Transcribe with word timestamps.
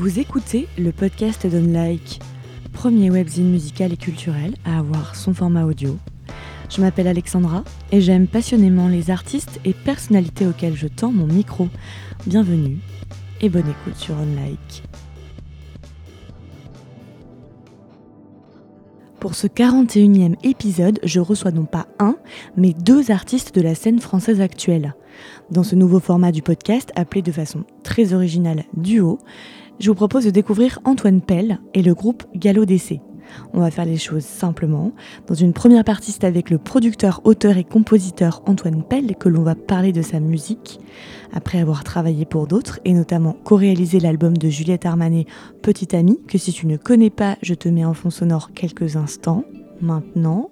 Vous 0.00 0.18
écoutez 0.18 0.66
le 0.78 0.92
podcast 0.92 1.46
d'Unlike, 1.46 2.20
premier 2.72 3.10
webzine 3.10 3.50
musical 3.50 3.92
et 3.92 3.98
culturel 3.98 4.54
à 4.64 4.78
avoir 4.78 5.14
son 5.14 5.34
format 5.34 5.66
audio. 5.66 5.98
Je 6.70 6.80
m'appelle 6.80 7.06
Alexandra 7.06 7.64
et 7.92 8.00
j'aime 8.00 8.26
passionnément 8.26 8.88
les 8.88 9.10
artistes 9.10 9.60
et 9.66 9.74
personnalités 9.74 10.46
auxquels 10.46 10.74
je 10.74 10.86
tends 10.86 11.12
mon 11.12 11.26
micro. 11.26 11.68
Bienvenue 12.26 12.78
et 13.42 13.50
bonne 13.50 13.68
écoute 13.68 13.96
sur 13.96 14.16
Unlike. 14.16 14.84
Pour 19.20 19.34
ce 19.34 19.48
41e 19.48 20.36
épisode, 20.44 20.98
je 21.02 21.20
reçois 21.20 21.50
non 21.50 21.66
pas 21.66 21.88
un, 21.98 22.16
mais 22.56 22.72
deux 22.72 23.10
artistes 23.10 23.54
de 23.54 23.60
la 23.60 23.74
scène 23.74 23.98
française 23.98 24.40
actuelle. 24.40 24.94
Dans 25.50 25.62
ce 25.62 25.74
nouveau 25.74 26.00
format 26.00 26.32
du 26.32 26.40
podcast, 26.40 26.90
appelé 26.96 27.20
de 27.20 27.32
façon 27.32 27.64
très 27.82 28.14
originale 28.14 28.64
Duo, 28.74 29.18
je 29.80 29.88
vous 29.88 29.94
propose 29.94 30.26
de 30.26 30.30
découvrir 30.30 30.78
Antoine 30.84 31.22
Pell 31.22 31.58
et 31.72 31.82
le 31.82 31.94
groupe 31.94 32.24
Gallo 32.34 32.66
DC. 32.66 33.00
On 33.54 33.60
va 33.60 33.70
faire 33.70 33.86
les 33.86 33.96
choses 33.96 34.24
simplement. 34.24 34.92
Dans 35.26 35.34
une 35.34 35.52
première 35.52 35.84
partie, 35.84 36.12
c'est 36.12 36.24
avec 36.24 36.50
le 36.50 36.58
producteur, 36.58 37.20
auteur 37.24 37.56
et 37.56 37.64
compositeur 37.64 38.42
Antoine 38.46 38.82
Pell 38.82 39.16
que 39.16 39.28
l'on 39.28 39.42
va 39.42 39.54
parler 39.54 39.92
de 39.92 40.02
sa 40.02 40.20
musique. 40.20 40.80
Après 41.32 41.60
avoir 41.60 41.82
travaillé 41.84 42.26
pour 42.26 42.46
d'autres 42.46 42.80
et 42.84 42.92
notamment 42.92 43.36
co-réalisé 43.44 44.00
l'album 44.00 44.36
de 44.36 44.48
Juliette 44.48 44.84
Armanet 44.84 45.26
Petite 45.62 45.94
Amie, 45.94 46.20
que 46.28 46.38
si 46.38 46.52
tu 46.52 46.66
ne 46.66 46.76
connais 46.76 47.10
pas, 47.10 47.36
je 47.40 47.54
te 47.54 47.68
mets 47.68 47.84
en 47.84 47.94
fond 47.94 48.10
sonore 48.10 48.52
quelques 48.52 48.96
instants. 48.96 49.44
Maintenant, 49.80 50.50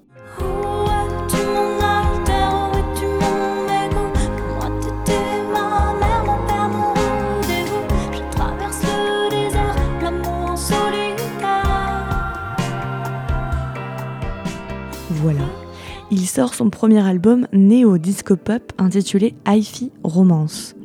sort 16.29 16.55
son 16.55 16.69
premier 16.71 17.05
album 17.07 17.47
néo-disco-pop 17.53 18.73
intitulé 18.79 19.35
Hi-Fi 19.47 19.91
Romance. 20.05 20.77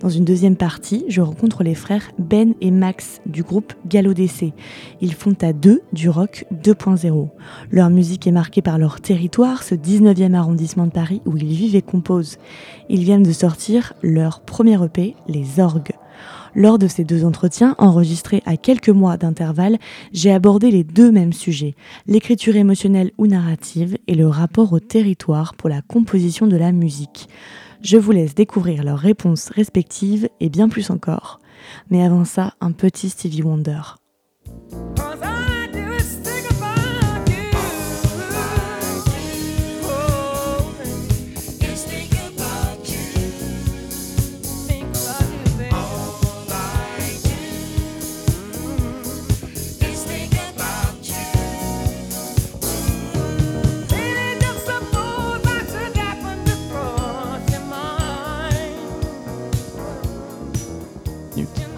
Dans 0.00 0.08
une 0.08 0.24
deuxième 0.24 0.56
partie, 0.56 1.04
je 1.08 1.20
rencontre 1.20 1.62
les 1.62 1.76
frères 1.76 2.10
Ben 2.18 2.54
et 2.60 2.72
Max 2.72 3.20
du 3.26 3.44
groupe 3.44 3.72
Gallo 3.86 4.12
DC. 4.12 4.52
Ils 5.00 5.14
font 5.14 5.36
à 5.40 5.52
deux 5.52 5.82
du 5.92 6.10
rock 6.10 6.44
2.0. 6.52 7.28
Leur 7.70 7.90
musique 7.90 8.26
est 8.26 8.32
marquée 8.32 8.62
par 8.62 8.78
leur 8.78 9.00
territoire, 9.00 9.62
ce 9.62 9.76
19e 9.76 10.34
arrondissement 10.34 10.86
de 10.86 10.92
Paris 10.92 11.22
où 11.26 11.36
ils 11.36 11.46
vivent 11.46 11.76
et 11.76 11.82
composent. 11.82 12.38
Ils 12.88 13.04
viennent 13.04 13.22
de 13.22 13.32
sortir 13.32 13.92
leur 14.02 14.40
premier 14.40 14.82
EP, 14.84 15.14
Les 15.28 15.60
Orgues. 15.60 15.92
Lors 16.56 16.78
de 16.78 16.88
ces 16.88 17.04
deux 17.04 17.26
entretiens, 17.26 17.74
enregistrés 17.76 18.42
à 18.46 18.56
quelques 18.56 18.88
mois 18.88 19.18
d'intervalle, 19.18 19.76
j'ai 20.14 20.32
abordé 20.32 20.70
les 20.70 20.84
deux 20.84 21.12
mêmes 21.12 21.34
sujets, 21.34 21.74
l'écriture 22.06 22.56
émotionnelle 22.56 23.10
ou 23.18 23.26
narrative 23.26 23.98
et 24.06 24.14
le 24.14 24.26
rapport 24.26 24.72
au 24.72 24.80
territoire 24.80 25.54
pour 25.54 25.68
la 25.68 25.82
composition 25.82 26.46
de 26.46 26.56
la 26.56 26.72
musique. 26.72 27.28
Je 27.82 27.98
vous 27.98 28.10
laisse 28.10 28.34
découvrir 28.34 28.84
leurs 28.84 28.98
réponses 28.98 29.50
respectives 29.50 30.30
et 30.40 30.48
bien 30.48 30.70
plus 30.70 30.88
encore. 30.88 31.40
Mais 31.90 32.02
avant 32.02 32.24
ça, 32.24 32.54
un 32.62 32.72
petit 32.72 33.10
Stevie 33.10 33.42
Wonder. 33.42 33.82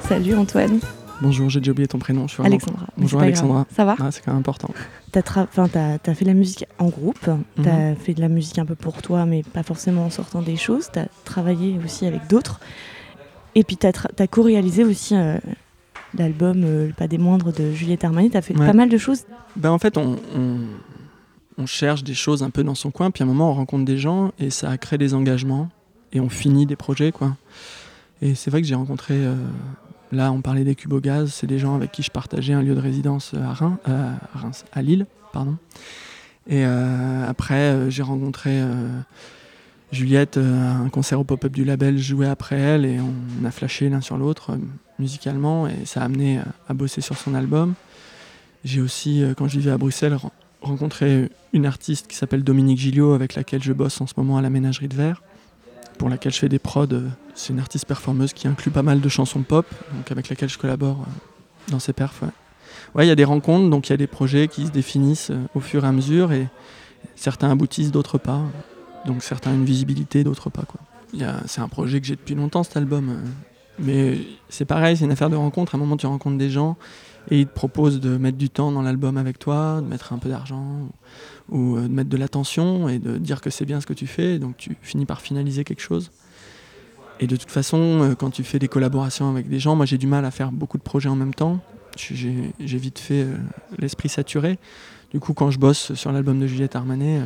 Salut 0.08 0.34
Antoine. 0.36 0.80
Bonjour, 1.20 1.50
j'ai 1.50 1.60
déjà 1.60 1.72
oublié 1.72 1.86
ton 1.86 1.98
prénom. 1.98 2.26
Je 2.26 2.32
suis 2.32 2.42
Alexandra. 2.42 2.86
Bonjour 2.96 3.20
Alexandra. 3.20 3.66
Ça 3.76 3.84
va 3.84 3.94
ah, 4.00 4.10
C'est 4.10 4.24
quand 4.24 4.30
même 4.30 4.40
important. 4.40 4.70
Tu 5.12 5.18
as, 5.18 5.22
as, 5.22 6.14
fait 6.14 6.24
de 6.24 6.30
la 6.30 6.34
musique 6.34 6.64
en 6.78 6.88
groupe, 6.88 7.20
tu 7.20 7.68
as 7.68 7.90
mhm. 7.90 7.96
fait 7.96 8.14
de 8.14 8.22
la 8.22 8.28
musique 8.28 8.58
un 8.58 8.64
peu 8.64 8.74
pour 8.74 9.02
toi, 9.02 9.26
mais 9.26 9.42
pas 9.42 9.62
forcément 9.62 10.06
en 10.06 10.10
sortant 10.10 10.40
des 10.40 10.56
choses. 10.56 10.88
Tu 10.90 10.98
as 10.98 11.08
travaillé 11.26 11.78
aussi 11.84 12.06
avec 12.06 12.26
d'autres. 12.26 12.58
Et 13.54 13.64
puis 13.64 13.76
tu 13.76 13.86
as, 13.86 14.26
co-réalisé 14.28 14.82
aussi 14.82 15.14
euh, 15.14 15.36
l'album 16.16 16.62
euh, 16.64 16.90
Pas 16.96 17.06
des 17.06 17.18
moindres 17.18 17.52
de 17.52 17.70
Juliette 17.72 18.02
Armanet. 18.02 18.30
Tu 18.30 18.38
as 18.38 18.42
fait 18.42 18.54
pas 18.54 18.72
mal 18.72 18.88
de 18.88 18.96
choses. 18.96 19.24
Ben, 19.56 19.70
en 19.70 19.78
fait, 19.78 19.98
on, 19.98 20.16
on, 21.58 21.66
cherche 21.66 22.02
des 22.02 22.14
choses 22.14 22.42
un 22.42 22.50
peu 22.50 22.64
dans 22.64 22.74
son 22.74 22.90
coin, 22.90 23.10
puis 23.10 23.24
à 23.24 23.26
un 23.26 23.28
moment, 23.28 23.50
on 23.50 23.54
rencontre 23.54 23.84
des 23.84 23.98
gens 23.98 24.32
et 24.38 24.48
ça 24.48 24.70
a 24.70 24.78
créé 24.78 24.98
des 24.98 25.12
engagements 25.12 25.68
et 26.14 26.20
on 26.20 26.30
finit 26.30 26.64
des 26.64 26.76
projets. 26.76 27.12
quoi. 27.12 27.36
Et 28.22 28.34
c'est 28.34 28.50
vrai 28.50 28.62
que 28.62 28.66
j'ai 28.66 28.74
rencontré. 28.74 29.12
Euh, 29.14 29.34
Là, 30.10 30.32
on 30.32 30.40
parlait 30.40 30.64
des 30.64 30.74
cubes 30.74 30.92
au 30.92 31.00
gaz, 31.00 31.32
c'est 31.32 31.46
des 31.46 31.58
gens 31.58 31.74
avec 31.74 31.92
qui 31.92 32.02
je 32.02 32.10
partageais 32.10 32.54
un 32.54 32.62
lieu 32.62 32.74
de 32.74 32.80
résidence 32.80 33.34
à, 33.34 33.54
euh, 33.88 34.12
Reims, 34.34 34.64
à, 34.72 34.82
Lille. 34.82 35.06
Pardon. 35.32 35.56
Et 36.46 36.64
euh, 36.64 37.28
après, 37.28 37.54
euh, 37.54 37.90
j'ai 37.90 38.02
rencontré 38.02 38.62
Juliette, 39.92 40.38
un 40.38 40.88
concert 40.88 41.20
au 41.20 41.24
pop-up 41.24 41.52
du 41.52 41.64
label, 41.64 41.98
joué 41.98 42.26
après 42.26 42.56
elle, 42.56 42.84
et 42.86 42.98
on 43.00 43.44
a 43.44 43.50
flashé 43.50 43.88
l'un 43.88 44.00
sur 44.00 44.16
l'autre 44.16 44.58
musicalement, 44.98 45.68
et 45.68 45.84
ça 45.84 46.00
a 46.00 46.04
amené 46.04 46.40
à 46.68 46.74
bosser 46.74 47.00
sur 47.00 47.16
son 47.16 47.34
album. 47.34 47.74
J'ai 48.64 48.80
aussi, 48.80 49.22
quand 49.36 49.46
je 49.46 49.58
vivais 49.58 49.70
à 49.70 49.78
Bruxelles, 49.78 50.16
rencontré 50.62 51.30
une 51.52 51.66
artiste 51.66 52.06
qui 52.08 52.16
s'appelle 52.16 52.44
Dominique 52.44 52.78
Gilliot, 52.78 53.12
avec 53.12 53.34
laquelle 53.34 53.62
je 53.62 53.72
bosse 53.72 54.00
en 54.00 54.06
ce 54.06 54.14
moment 54.16 54.38
à 54.38 54.42
la 54.42 54.50
ménagerie 54.50 54.88
de 54.88 54.96
verre 54.96 55.22
pour 55.98 56.08
laquelle 56.08 56.32
je 56.32 56.38
fais 56.38 56.48
des 56.48 56.58
prods. 56.58 56.86
C'est 57.34 57.52
une 57.52 57.60
artiste 57.60 57.86
performeuse 57.86 58.32
qui 58.32 58.48
inclut 58.48 58.70
pas 58.70 58.82
mal 58.82 59.00
de 59.00 59.08
chansons 59.08 59.42
pop, 59.42 59.66
donc 59.94 60.10
avec 60.10 60.28
laquelle 60.28 60.48
je 60.48 60.58
collabore 60.58 61.00
euh, 61.00 61.70
dans 61.70 61.80
ses 61.80 61.92
perfs. 61.92 62.22
Ouais, 62.94 63.04
il 63.04 63.08
y 63.08 63.12
a 63.12 63.16
des 63.16 63.24
rencontres, 63.24 63.68
donc 63.68 63.88
il 63.88 63.92
y 63.92 63.94
a 63.94 63.98
des 63.98 64.06
projets 64.06 64.48
qui 64.48 64.66
se 64.66 64.70
définissent 64.70 65.30
euh, 65.30 65.40
au 65.54 65.60
fur 65.60 65.84
et 65.84 65.88
à 65.88 65.92
mesure, 65.92 66.32
et 66.32 66.48
certains 67.16 67.50
aboutissent, 67.50 67.90
d'autres 67.90 68.18
pas. 68.18 68.42
Donc 69.06 69.22
certains 69.22 69.50
ont 69.50 69.54
une 69.54 69.64
visibilité, 69.64 70.24
d'autres 70.24 70.50
pas. 70.50 70.64
C'est 71.46 71.60
un 71.60 71.68
projet 71.68 72.00
que 72.00 72.06
j'ai 72.06 72.16
depuis 72.16 72.34
longtemps, 72.34 72.62
cet 72.62 72.76
album. 72.76 73.18
Mais 73.78 74.18
c'est 74.48 74.64
pareil, 74.64 74.96
c'est 74.96 75.04
une 75.04 75.12
affaire 75.12 75.30
de 75.30 75.36
rencontre. 75.36 75.74
À 75.74 75.78
un 75.78 75.80
moment, 75.80 75.96
tu 75.96 76.06
rencontres 76.06 76.38
des 76.38 76.50
gens 76.50 76.76
et 77.30 77.40
ils 77.40 77.46
te 77.46 77.54
proposent 77.54 78.00
de 78.00 78.16
mettre 78.16 78.38
du 78.38 78.50
temps 78.50 78.72
dans 78.72 78.82
l'album 78.82 79.16
avec 79.16 79.38
toi, 79.38 79.80
de 79.80 79.86
mettre 79.86 80.12
un 80.12 80.18
peu 80.18 80.28
d'argent 80.28 80.88
ou 81.50 81.76
euh, 81.76 81.82
de 81.82 81.88
mettre 81.88 82.08
de 82.08 82.16
l'attention 82.16 82.88
et 82.88 82.98
de 82.98 83.18
dire 83.18 83.40
que 83.40 83.50
c'est 83.50 83.64
bien 83.64 83.80
ce 83.80 83.86
que 83.86 83.92
tu 83.92 84.06
fais. 84.06 84.38
Donc 84.38 84.56
tu 84.56 84.76
finis 84.82 85.06
par 85.06 85.20
finaliser 85.20 85.64
quelque 85.64 85.82
chose. 85.82 86.10
Et 87.20 87.26
de 87.26 87.36
toute 87.36 87.50
façon, 87.50 87.78
euh, 87.78 88.14
quand 88.14 88.30
tu 88.30 88.44
fais 88.44 88.58
des 88.58 88.68
collaborations 88.68 89.30
avec 89.30 89.48
des 89.48 89.58
gens, 89.58 89.76
moi 89.76 89.86
j'ai 89.86 89.98
du 89.98 90.06
mal 90.06 90.24
à 90.24 90.30
faire 90.30 90.52
beaucoup 90.52 90.78
de 90.78 90.82
projets 90.82 91.08
en 91.08 91.16
même 91.16 91.34
temps. 91.34 91.60
J'ai 91.96 92.52
vite 92.60 92.98
fait 92.98 93.22
euh, 93.22 93.34
l'esprit 93.78 94.08
saturé. 94.08 94.58
Du 95.10 95.20
coup, 95.20 95.34
quand 95.34 95.50
je 95.50 95.58
bosse 95.58 95.94
sur 95.94 96.12
l'album 96.12 96.38
de 96.38 96.46
Juliette 96.46 96.76
Armanet, 96.76 97.22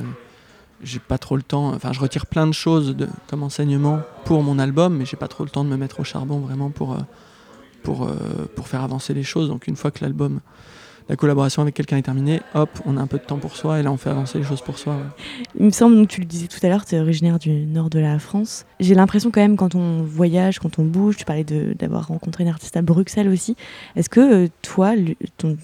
j'ai 0.82 0.98
pas 0.98 1.18
trop 1.18 1.36
le 1.36 1.42
temps. 1.42 1.68
Enfin, 1.74 1.92
je 1.92 2.00
retire 2.00 2.26
plein 2.26 2.46
de 2.46 2.52
choses 2.52 2.96
comme 3.28 3.42
enseignement 3.42 4.00
pour 4.24 4.42
mon 4.42 4.58
album, 4.58 4.96
mais 4.96 5.04
j'ai 5.04 5.16
pas 5.16 5.28
trop 5.28 5.44
le 5.44 5.50
temps 5.50 5.64
de 5.64 5.68
me 5.68 5.76
mettre 5.76 6.00
au 6.00 6.04
charbon 6.04 6.38
vraiment 6.40 6.70
pour, 6.70 6.96
pour, 7.82 8.10
pour 8.54 8.68
faire 8.68 8.82
avancer 8.82 9.14
les 9.14 9.22
choses. 9.22 9.48
Donc, 9.48 9.66
une 9.66 9.76
fois 9.76 9.90
que 9.90 10.04
l'album 10.04 10.40
la 11.08 11.16
collaboration 11.16 11.62
avec 11.62 11.74
quelqu'un 11.74 11.96
est 11.96 12.02
terminée, 12.02 12.40
hop, 12.54 12.70
on 12.86 12.96
a 12.96 13.00
un 13.00 13.06
peu 13.06 13.18
de 13.18 13.24
temps 13.24 13.38
pour 13.38 13.56
soi 13.56 13.80
et 13.80 13.82
là 13.82 13.92
on 13.92 13.96
fait 13.96 14.10
avancer 14.10 14.38
les 14.38 14.44
choses 14.44 14.60
pour 14.60 14.78
soi. 14.78 14.96
Il 15.58 15.66
me 15.66 15.70
semble, 15.70 15.96
donc 15.96 16.08
tu 16.08 16.20
le 16.20 16.26
disais 16.26 16.46
tout 16.46 16.58
à 16.62 16.68
l'heure, 16.68 16.84
tu 16.84 16.94
es 16.94 17.00
originaire 17.00 17.38
du 17.38 17.50
nord 17.50 17.90
de 17.90 17.98
la 17.98 18.18
France. 18.18 18.64
J'ai 18.80 18.94
l'impression 18.94 19.30
quand 19.30 19.40
même 19.40 19.56
quand 19.56 19.74
on 19.74 20.02
voyage, 20.02 20.58
quand 20.58 20.78
on 20.78 20.84
bouge, 20.84 21.16
tu 21.16 21.24
parlais 21.24 21.44
d'avoir 21.44 22.08
rencontré 22.08 22.44
une 22.44 22.50
artiste 22.50 22.76
à 22.76 22.82
Bruxelles 22.82 23.28
aussi. 23.28 23.56
Est-ce 23.96 24.08
que 24.08 24.44
euh, 24.44 24.48
toi, 24.62 24.92
ton, 25.36 25.56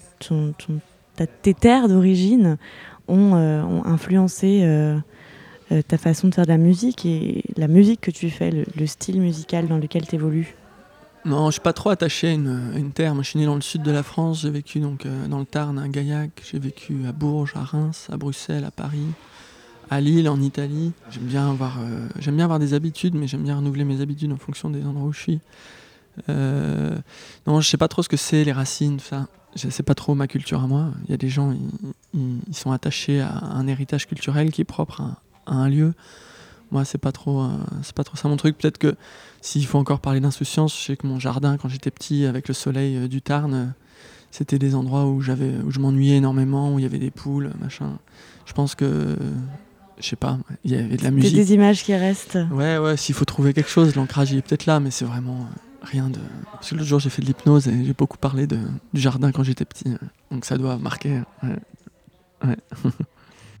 tes 1.41 1.53
terres 1.53 1.87
d'origine 1.87 2.57
ont, 3.07 3.35
euh, 3.35 3.63
influencé 3.85 4.61
euh, 4.63 4.97
ta 5.87 5.97
façon 5.97 6.27
de 6.27 6.35
faire 6.35 6.45
de 6.45 6.49
la 6.49 6.57
musique 6.57 7.05
et 7.05 7.43
la 7.55 7.67
musique 7.67 8.01
que 8.01 8.11
tu 8.11 8.29
fais, 8.29 8.51
le 8.51 8.87
style 8.87 9.21
musical 9.21 9.67
dans 9.67 9.77
lequel 9.77 10.07
tu 10.07 10.15
évolues 10.15 10.55
non, 11.25 11.47
je 11.47 11.53
suis 11.53 11.61
pas 11.61 11.73
trop 11.73 11.89
attaché 11.89 12.29
à 12.29 12.31
une, 12.31 12.91
terre. 12.93 13.13
Moi, 13.13 13.23
je 13.23 13.29
suis 13.29 13.39
né 13.39 13.45
dans 13.45 13.55
le 13.55 13.61
sud 13.61 13.83
de 13.83 13.91
la 13.91 14.03
France. 14.03 14.41
J'ai 14.41 14.49
vécu 14.49 14.79
donc 14.79 15.05
euh, 15.05 15.27
dans 15.27 15.39
le 15.39 15.45
Tarn, 15.45 15.77
à 15.77 15.87
Gaillac. 15.87 16.31
J'ai 16.49 16.59
vécu 16.59 17.05
à 17.07 17.11
Bourges, 17.11 17.53
à 17.55 17.63
Reims, 17.63 18.07
à 18.11 18.17
Bruxelles, 18.17 18.63
à 18.63 18.71
Paris, 18.71 19.05
à 19.89 19.99
Lille, 19.99 20.29
en 20.29 20.41
Italie. 20.41 20.93
J'aime 21.11 21.23
bien 21.23 21.49
avoir, 21.49 21.79
euh, 21.81 22.07
j'aime 22.19 22.37
bien 22.37 22.45
avoir 22.45 22.59
des 22.59 22.73
habitudes, 22.73 23.15
mais 23.15 23.27
j'aime 23.27 23.43
bien 23.43 23.57
renouveler 23.57 23.83
mes 23.83 23.99
habitudes 23.99 24.31
en 24.31 24.37
fonction 24.37 24.69
des 24.69 24.83
endroits 24.85 25.09
où 25.09 25.13
je 25.13 25.19
suis. 25.19 25.39
Euh, 26.29 26.97
non, 27.45 27.59
je 27.59 27.69
sais 27.69 27.77
pas 27.77 27.89
trop 27.89 28.01
ce 28.01 28.09
que 28.09 28.17
c'est 28.17 28.45
les 28.45 28.53
racines. 28.53 28.99
Ça, 28.99 29.27
c'est 29.55 29.83
pas 29.83 29.95
trop 29.95 30.15
ma 30.15 30.27
culture 30.27 30.63
à 30.63 30.67
moi. 30.67 30.91
Il 31.05 31.11
y 31.11 31.13
a 31.13 31.17
des 31.17 31.29
gens, 31.29 31.53
ils, 32.13 32.55
sont 32.55 32.71
attachés 32.71 33.19
à 33.19 33.43
un 33.43 33.67
héritage 33.67 34.07
culturel 34.07 34.51
qui 34.51 34.61
est 34.61 34.65
propre 34.65 35.01
à, 35.01 35.17
un 35.53 35.69
lieu. 35.69 35.93
Moi, 36.71 36.85
c'est 36.85 36.99
pas 36.99 37.11
trop, 37.11 37.47
c'est 37.81 37.95
pas 37.95 38.03
trop 38.03 38.15
ça 38.15 38.29
mon 38.29 38.37
truc. 38.37 38.57
Peut-être 38.57 38.77
que 38.77 38.95
s'il 39.41 39.65
faut 39.65 39.79
encore 39.79 39.99
parler 39.99 40.19
d'insouciance, 40.19 40.77
je 40.77 40.85
sais 40.85 40.97
que 40.97 41.07
mon 41.07 41.19
jardin, 41.19 41.57
quand 41.57 41.67
j'étais 41.67 41.89
petit, 41.89 42.25
avec 42.25 42.47
le 42.47 42.53
soleil 42.53 43.09
du 43.09 43.23
Tarn, 43.23 43.73
c'était 44.29 44.59
des 44.59 44.75
endroits 44.75 45.05
où 45.07 45.21
j'avais, 45.21 45.57
où 45.65 45.71
je 45.71 45.79
m'ennuyais 45.79 46.17
énormément, 46.17 46.73
où 46.73 46.79
il 46.79 46.83
y 46.83 46.85
avait 46.85 46.99
des 46.99 47.09
poules, 47.09 47.51
machin. 47.59 47.97
Je 48.45 48.53
pense 48.53 48.75
que 48.75 49.17
je 49.99 50.07
sais 50.07 50.15
pas, 50.15 50.39
il 50.63 50.71
y 50.71 50.75
avait 50.75 50.97
de 50.97 51.03
la 51.03 51.11
musique. 51.11 51.35
des 51.35 51.53
images 51.53 51.83
qui 51.83 51.93
restent. 51.93 52.39
Ouais, 52.51 52.77
ouais, 52.77 52.95
s'il 52.97 53.15
faut 53.15 53.25
trouver 53.25 53.53
quelque 53.53 53.69
chose, 53.69 53.95
l'ancrage 53.95 54.31
il 54.31 54.37
est 54.37 54.41
peut-être 54.41 54.65
là, 54.65 54.79
mais 54.79 54.91
c'est 54.91 55.05
vraiment 55.05 55.47
rien 55.81 56.09
de. 56.09 56.19
Parce 56.53 56.69
que 56.69 56.75
l'autre 56.75 56.87
jour 56.87 56.99
j'ai 56.99 57.09
fait 57.09 57.21
de 57.21 57.27
l'hypnose 57.27 57.67
et 57.67 57.85
j'ai 57.85 57.93
beaucoup 57.93 58.17
parlé 58.17 58.47
de, 58.47 58.59
du 58.93 59.01
jardin 59.01 59.31
quand 59.31 59.43
j'étais 59.43 59.65
petit, 59.65 59.93
donc 60.31 60.45
ça 60.45 60.57
doit 60.57 60.77
marquer. 60.77 61.21
Ouais. 61.43 61.55
ouais. 62.45 62.57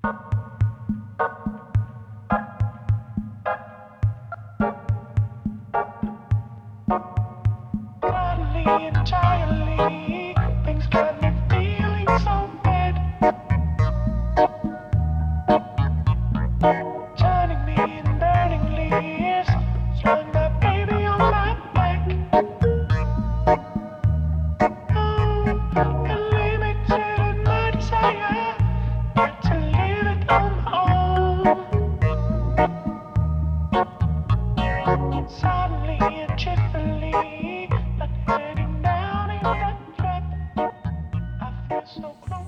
entirely. 8.65 10.08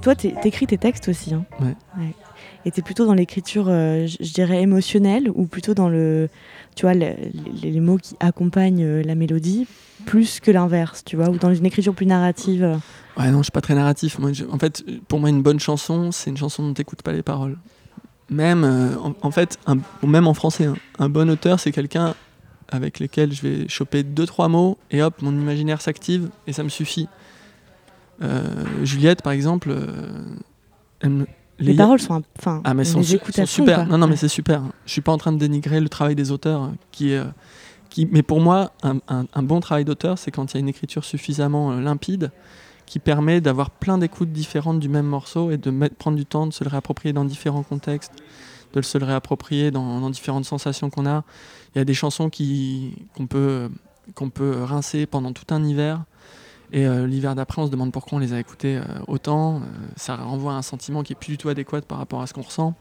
Toi, 0.02 0.16
t'écris 0.16 0.68
tes 0.68 0.78
textes 0.78 1.10
aussi. 1.10 1.34
Hein 1.34 1.46
ouais. 1.60 1.76
ouais. 1.98 2.14
Et 2.66 2.72
t'es 2.72 2.82
plutôt 2.82 3.06
dans 3.06 3.14
l'écriture, 3.14 3.66
euh, 3.68 4.06
je 4.08 4.34
dirais, 4.34 4.62
émotionnelle 4.62 5.30
ou 5.34 5.46
plutôt 5.46 5.74
dans 5.74 5.90
le, 5.90 6.30
tu 6.76 6.86
vois, 6.86 6.94
les, 6.94 7.80
mots 7.80 7.98
qui 7.98 8.16
accompagnent 8.20 8.84
euh, 8.84 9.04
la 9.04 9.16
mélodie, 9.16 9.68
plus 10.06 10.40
que 10.40 10.52
l'inverse, 10.52 11.04
tu 11.04 11.16
vois, 11.16 11.30
ou 11.30 11.38
dans 11.38 11.54
une 11.54 11.66
écriture 11.66 11.94
plus 11.94 12.06
narrative 12.06 12.64
euh. 12.64 12.76
Ouais, 13.18 13.32
non, 13.32 13.40
je 13.40 13.44
suis 13.44 13.52
pas 13.52 13.62
très 13.62 13.76
narratif. 13.76 14.20
Moi, 14.20 14.32
en 14.52 14.60
fait, 14.60 14.84
pour 15.08 15.20
moi, 15.20 15.30
une 15.30 15.42
bonne 15.42 15.60
chanson, 15.60 16.12
c'est 16.12 16.30
une 16.30 16.38
chanson 16.38 16.64
dont 16.64 16.74
t'écoutes 16.74 17.02
pas 17.02 17.14
les 17.14 17.24
paroles. 17.24 17.58
Même, 18.30 18.64
en, 19.22 19.32
fait, 19.32 19.60
même 20.02 20.26
en 20.26 20.34
français, 20.34 20.64
hein, 20.64 20.76
un 21.00 21.10
bon 21.10 21.30
auteur, 21.30 21.60
c'est 21.60 21.74
quelqu'un 21.74 22.16
avec 22.70 23.02
lequel 23.02 23.34
je 23.34 23.42
vais 23.42 23.68
choper 23.68 24.04
deux 24.04 24.26
trois 24.26 24.48
mots 24.48 24.78
et 24.90 25.02
hop, 25.02 25.22
mon 25.22 25.34
imaginaire 25.34 25.82
s'active 25.82 26.30
et 26.48 26.54
ça 26.54 26.64
me 26.64 26.70
suffit. 26.70 27.10
Juliette, 28.84 29.22
par 29.22 29.34
exemple, 29.34 29.76
elle 31.02 31.26
les, 31.62 31.76
paroles 31.76 32.00
sont, 32.00 32.24
enfin, 32.40 32.62
ah, 32.64 32.74
mais 32.74 32.84
sont, 32.84 33.04
super. 33.04 33.86
non, 33.86 33.98
non, 33.98 34.08
mais 34.08 34.16
c'est 34.16 34.28
super. 34.28 34.64
Je 34.86 34.92
suis 34.92 35.02
pas 35.02 35.12
en 35.12 35.18
train 35.18 35.32
de 35.32 35.38
dénigrer 35.38 35.80
le 35.80 35.90
travail 35.90 36.16
des 36.16 36.32
auteurs, 36.32 36.62
hein, 36.62 36.76
qui 36.92 37.12
est, 37.12 37.22
qui, 37.90 38.08
mais 38.12 38.24
pour 38.24 38.42
moi, 38.42 38.72
un, 38.84 39.44
bon 39.44 39.60
travail 39.60 39.86
d'auteur, 39.86 40.18
c'est 40.18 40.32
quand 40.32 40.54
il 40.54 40.56
y 40.56 40.58
a 40.58 40.62
une 40.62 40.70
écriture 40.70 41.04
suffisamment 41.04 41.72
euh, 41.72 41.82
limpide, 41.82 42.32
qui 42.86 43.00
permet 43.00 43.42
d'avoir 43.42 43.70
plein 43.70 43.98
d'écoutes 43.98 44.32
différentes 44.32 44.80
du 44.80 44.90
même 44.90 45.06
morceau 45.06 45.52
et 45.52 45.58
de 45.58 45.70
mettre, 45.72 45.96
prendre 45.96 46.18
du 46.18 46.26
temps 46.26 46.48
de 46.48 46.52
se 46.52 46.64
le 46.64 46.70
réapproprier 46.70 47.14
dans 47.14 47.26
différents 47.26 47.64
contextes, 47.64 48.14
de 48.74 48.82
se 48.82 48.98
le 48.98 49.06
réapproprier 49.06 49.72
dans, 49.72 50.10
différentes 50.10 50.46
sensations 50.46 50.90
qu'on 50.90 51.06
a. 51.06 51.24
Il 51.76 51.78
y 51.78 51.82
a 51.82 51.86
des 51.86 51.94
chansons 51.94 52.30
qu'on 53.16 53.28
peut 53.28 53.70
qu'on 54.16 54.30
peut 54.30 54.64
rincer 54.64 55.06
pendant 55.06 55.32
tout 55.32 55.54
un 55.54 55.64
hiver 55.64 56.04
et 56.72 56.86
euh, 56.86 57.06
l'hiver 57.06 57.36
d'après, 57.36 57.62
on 57.62 57.66
se 57.66 57.72
demande 57.72 57.92
pourquoi 57.92 58.18
on 58.18 58.20
les 58.20 58.34
a 58.34 58.40
écoutés 58.40 58.78
euh, 58.78 58.84
autant. 59.08 59.58
Euh, 59.58 59.60
ça 59.98 60.16
renvoie 60.16 60.54
à 60.54 60.56
un 60.56 60.62
sentiment 60.62 61.04
qui 61.04 61.14
est 61.14 61.16
plus 61.16 61.32
du 61.32 61.38
tout 61.38 61.50
adéquat 61.50 61.82
par 61.82 61.98
rapport 61.98 62.22
à 62.22 62.28
ce 62.28 62.34
qu'on 62.34 62.42
ressent. 62.42 62.76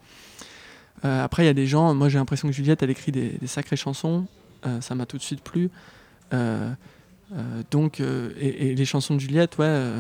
après, 1.02 1.44
il 1.44 1.46
y 1.46 1.50
a 1.50 1.54
des 1.54 1.66
gens, 1.66 1.94
moi 1.94 2.08
j'ai 2.08 2.19
l'impression 2.19 2.48
que 2.48 2.54
Juliette, 2.54 2.82
elle 2.82 2.90
écrit 2.90 3.10
des, 3.10 3.38
sacrées 3.46 3.76
chansons. 3.76 4.26
ça 4.81 4.94
m'a 4.94 5.06
tout 5.06 5.16
de 5.16 5.22
suite 5.22 5.42
plu. 5.42 5.70
donc, 7.70 8.00
et, 8.00 8.75
les 8.75 8.84
chansons 8.84 9.14
de 9.14 9.20
Juliette, 9.20 9.58
ouais. 9.58 9.92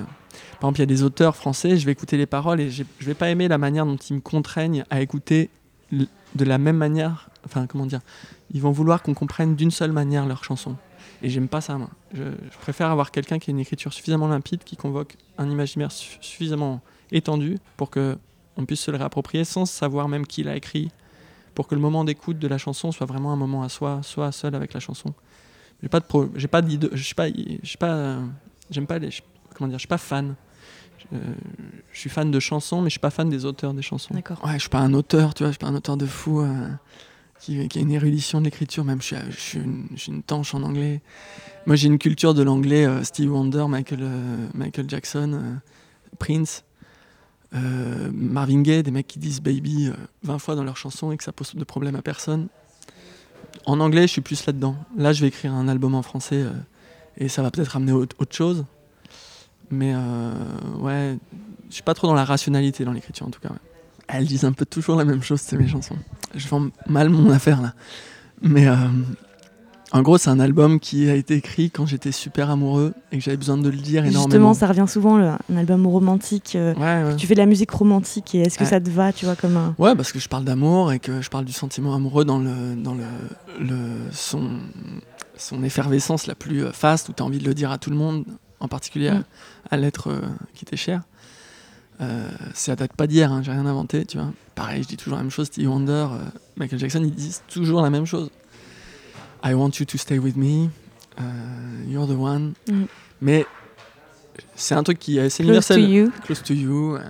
par 0.60 0.68
exemple, 0.68 0.78
il 0.78 0.82
y 0.82 0.82
a 0.82 0.86
des 0.86 1.02
auteurs 1.02 1.36
français, 1.36 1.78
je 1.78 1.86
vais 1.86 1.92
écouter 1.92 2.16
les 2.18 2.26
paroles 2.26 2.60
et 2.60 2.70
je 2.70 2.84
vais 3.00 3.14
pas 3.14 3.30
aimer 3.30 3.48
la 3.48 3.58
manière 3.58 3.86
dont 3.86 3.96
ils 3.96 4.14
me 4.14 4.20
contraignent 4.20 4.84
à 4.90 5.00
écouter 5.00 5.48
de 5.90 6.44
la 6.44 6.58
même 6.58 6.76
manière. 6.76 7.30
Enfin, 7.46 7.66
comment 7.66 7.86
dire 7.86 8.00
Ils 8.52 8.60
vont 8.60 8.70
vouloir 8.70 9.02
qu'on 9.02 9.14
comprenne 9.14 9.56
d'une 9.56 9.70
seule 9.70 9.92
manière 9.92 10.26
leurs 10.26 10.44
chansons. 10.44 10.76
Et 11.22 11.28
j'aime 11.28 11.48
pas 11.48 11.60
ça, 11.60 11.76
moi. 11.76 11.90
Je, 12.12 12.24
préfère 12.60 12.90
avoir 12.90 13.10
quelqu'un 13.10 13.38
qui 13.38 13.50
a 13.50 13.52
une 13.52 13.60
écriture 13.60 13.92
suffisamment 13.92 14.28
limpide, 14.28 14.64
qui 14.64 14.76
convoque 14.76 15.16
un 15.38 15.48
imaginaire 15.50 15.92
suffisamment 15.92 16.80
étendu 17.12 17.58
pour 17.76 17.90
que 17.90 18.16
on 18.56 18.64
puisse 18.64 18.80
se 18.80 18.90
le 18.90 18.96
réapproprier 18.96 19.44
sans 19.44 19.64
savoir 19.64 20.08
même 20.08 20.26
qui 20.26 20.42
l'a 20.42 20.56
écrit, 20.56 20.90
pour 21.54 21.66
que 21.66 21.74
le 21.74 21.80
moment 21.80 22.04
d'écoute 22.04 22.38
de 22.38 22.48
la 22.48 22.58
chanson 22.58 22.92
soit 22.92 23.06
vraiment 23.06 23.32
un 23.32 23.36
moment 23.36 23.62
à 23.62 23.68
soi, 23.68 24.00
soit 24.02 24.32
seul 24.32 24.54
avec 24.54 24.74
la 24.74 24.80
chanson. 24.80 25.14
J'ai 25.82 25.88
pas 25.88 26.00
de 26.00 26.06
j'ai 26.34 26.48
pas 26.48 26.60
je 26.92 27.02
suis 27.02 27.14
pas, 27.14 27.28
je 27.28 27.76
pas, 27.76 28.18
j'aime 28.70 28.86
pas 28.86 28.98
les, 28.98 29.10
comment 29.54 29.68
dire, 29.68 29.78
je 29.78 29.82
suis 29.82 29.88
pas 29.88 29.98
fan. 29.98 30.34
Je, 30.98 31.16
je, 31.92 31.98
suis 31.98 32.10
fan 32.10 32.30
de 32.30 32.40
chansons, 32.40 32.82
mais 32.82 32.90
je 32.90 32.92
suis 32.92 33.00
pas 33.00 33.10
fan 33.10 33.30
des 33.30 33.46
auteurs 33.46 33.72
des 33.72 33.82
chansons. 33.82 34.12
D'accord. 34.12 34.44
Ouais, 34.44 34.54
je 34.54 34.58
suis 34.58 34.68
pas 34.68 34.80
un 34.80 34.92
auteur, 34.92 35.32
tu 35.32 35.42
vois, 35.42 35.48
je 35.48 35.52
suis 35.52 35.58
pas 35.58 35.68
un 35.68 35.74
auteur 35.74 35.96
de 35.96 36.06
fou. 36.06 36.40
Euh 36.40 36.68
qui, 37.40 37.58
a 37.58 37.80
une 37.80 37.90
érudition 37.90 38.40
de 38.40 38.44
l'écriture, 38.44 38.84
même 38.84 39.00
je 39.00 39.16
suis, 39.36 39.58
une, 39.58 40.22
tanche 40.22 40.54
en 40.54 40.62
anglais. 40.62 41.00
Moi 41.66 41.76
j'ai 41.76 41.88
une 41.88 41.98
culture 41.98 42.34
de 42.34 42.42
l'anglais, 42.42 42.84
euh, 42.84 43.02
Steve 43.02 43.32
Wonder, 43.32 43.66
Michael, 43.68 44.00
euh, 44.02 44.46
Michael 44.54 44.88
Jackson, 44.88 45.32
euh, 45.32 45.54
Prince, 46.18 46.64
Marvin 47.52 48.62
Gaye, 48.62 48.82
des 48.84 48.92
mecs 48.92 49.08
qui 49.08 49.18
disent 49.18 49.40
baby 49.40 49.90
20 50.22 50.38
fois 50.38 50.54
dans 50.54 50.62
leur 50.62 50.76
chanson 50.76 51.10
et 51.10 51.16
que 51.16 51.24
ça 51.24 51.32
pose 51.32 51.56
de 51.56 51.64
problème 51.64 51.96
à 51.96 52.02
personne. 52.02 52.46
En 53.66 53.80
anglais, 53.80 54.02
je 54.02 54.12
suis 54.12 54.20
plus 54.20 54.46
là-dedans. 54.46 54.76
Là, 54.96 55.12
je 55.12 55.20
vais 55.20 55.28
écrire 55.28 55.52
un 55.52 55.66
album 55.66 55.96
en 55.96 56.02
français 56.02 56.44
et 57.16 57.28
ça 57.28 57.42
va 57.42 57.50
peut-être 57.50 57.74
amener 57.74 57.90
autre, 57.90 58.14
chose. 58.30 58.64
Mais 59.72 59.96
ouais, 60.78 61.18
je 61.70 61.74
suis 61.74 61.82
pas 61.82 61.94
trop 61.94 62.06
dans 62.06 62.14
la 62.14 62.24
rationalité 62.24 62.84
dans 62.84 62.92
l'écriture 62.92 63.26
en 63.26 63.30
tout 63.30 63.40
cas 63.40 63.50
elles 64.12 64.26
disent 64.26 64.44
un 64.44 64.52
peu 64.52 64.66
toujours 64.66 64.96
la 64.96 65.04
même 65.04 65.22
chose, 65.22 65.40
c'est 65.40 65.56
mes 65.56 65.68
chansons. 65.68 65.96
Je 66.34 66.46
vends 66.48 66.68
mal 66.86 67.08
mon 67.08 67.30
affaire 67.30 67.60
là. 67.60 67.74
Mais 68.42 68.66
euh, 68.66 68.74
en 69.92 70.02
gros, 70.02 70.18
c'est 70.18 70.30
un 70.30 70.40
album 70.40 70.78
qui 70.78 71.10
a 71.10 71.14
été 71.14 71.34
écrit 71.34 71.70
quand 71.70 71.84
j'étais 71.84 72.12
super 72.12 72.50
amoureux 72.50 72.94
et 73.10 73.18
que 73.18 73.24
j'avais 73.24 73.36
besoin 73.36 73.58
de 73.58 73.68
le 73.68 73.76
dire 73.76 74.04
énormément. 74.04 74.22
Justement, 74.22 74.54
ça 74.54 74.68
revient 74.68 74.86
souvent, 74.88 75.18
un 75.18 75.56
album 75.56 75.86
romantique. 75.86 76.52
Euh, 76.54 77.16
tu 77.16 77.26
fais 77.26 77.34
de 77.34 77.40
la 77.40 77.46
musique 77.46 77.70
romantique 77.70 78.34
et 78.34 78.42
est-ce 78.42 78.58
que 78.58 78.64
ça 78.64 78.80
te 78.80 78.88
va, 78.88 79.12
tu 79.12 79.24
vois, 79.24 79.36
comme 79.36 79.56
un... 79.56 79.74
Ouais, 79.78 79.96
parce 79.96 80.12
que 80.12 80.18
je 80.18 80.28
parle 80.28 80.44
d'amour 80.44 80.92
et 80.92 81.00
que 81.00 81.20
je 81.20 81.28
parle 81.28 81.44
du 81.44 81.52
sentiment 81.52 81.94
amoureux 81.94 82.24
dans, 82.24 82.38
le, 82.38 82.76
dans 82.76 82.94
le, 82.94 83.04
le 83.58 83.78
son, 84.12 84.48
son 85.36 85.62
effervescence 85.64 86.26
la 86.26 86.34
plus 86.34 86.64
euh, 86.64 86.72
faste 86.72 87.08
où 87.08 87.12
tu 87.12 87.22
as 87.22 87.26
envie 87.26 87.38
de 87.38 87.44
le 87.44 87.54
dire 87.54 87.72
à 87.72 87.78
tout 87.78 87.90
le 87.90 87.96
monde, 87.96 88.24
en 88.60 88.68
particulier 88.68 89.10
mm. 89.10 89.24
à, 89.70 89.76
l'être 89.76 90.12
qui 90.54 90.64
t'est 90.64 90.76
cher. 90.76 91.02
Euh, 92.00 92.28
ça 92.54 92.76
date 92.76 92.94
pas 92.94 93.06
d'hier, 93.06 93.30
hein, 93.30 93.42
j'ai 93.42 93.52
rien 93.52 93.66
inventé, 93.66 94.06
tu 94.06 94.16
vois. 94.16 94.32
Pareil, 94.54 94.82
je 94.82 94.88
dis 94.88 94.96
toujours 94.96 95.16
la 95.16 95.22
même 95.22 95.30
chose, 95.30 95.48
Stevie 95.48 95.66
Wonder, 95.66 95.92
euh, 96.12 96.18
Michael 96.56 96.78
Jackson, 96.78 97.02
ils 97.02 97.14
disent 97.14 97.42
toujours 97.48 97.82
la 97.82 97.90
même 97.90 98.06
chose. 98.06 98.30
I 99.44 99.52
want 99.52 99.72
you 99.78 99.84
to 99.86 99.98
stay 99.98 100.18
with 100.18 100.36
me, 100.36 100.68
uh, 101.18 101.22
you're 101.86 102.06
the 102.06 102.18
one. 102.18 102.54
Mm. 102.68 102.84
Mais 103.20 103.46
c'est 104.54 104.74
un 104.74 104.82
truc 104.82 104.98
qui 104.98 105.18
est 105.18 105.22
assez 105.22 105.42
Close 105.42 105.48
universel. 105.48 105.82
To 105.82 105.88
you. 105.88 106.10
Close 106.24 106.42
to 106.42 106.54
you. 106.54 106.96
Euh, 106.96 107.00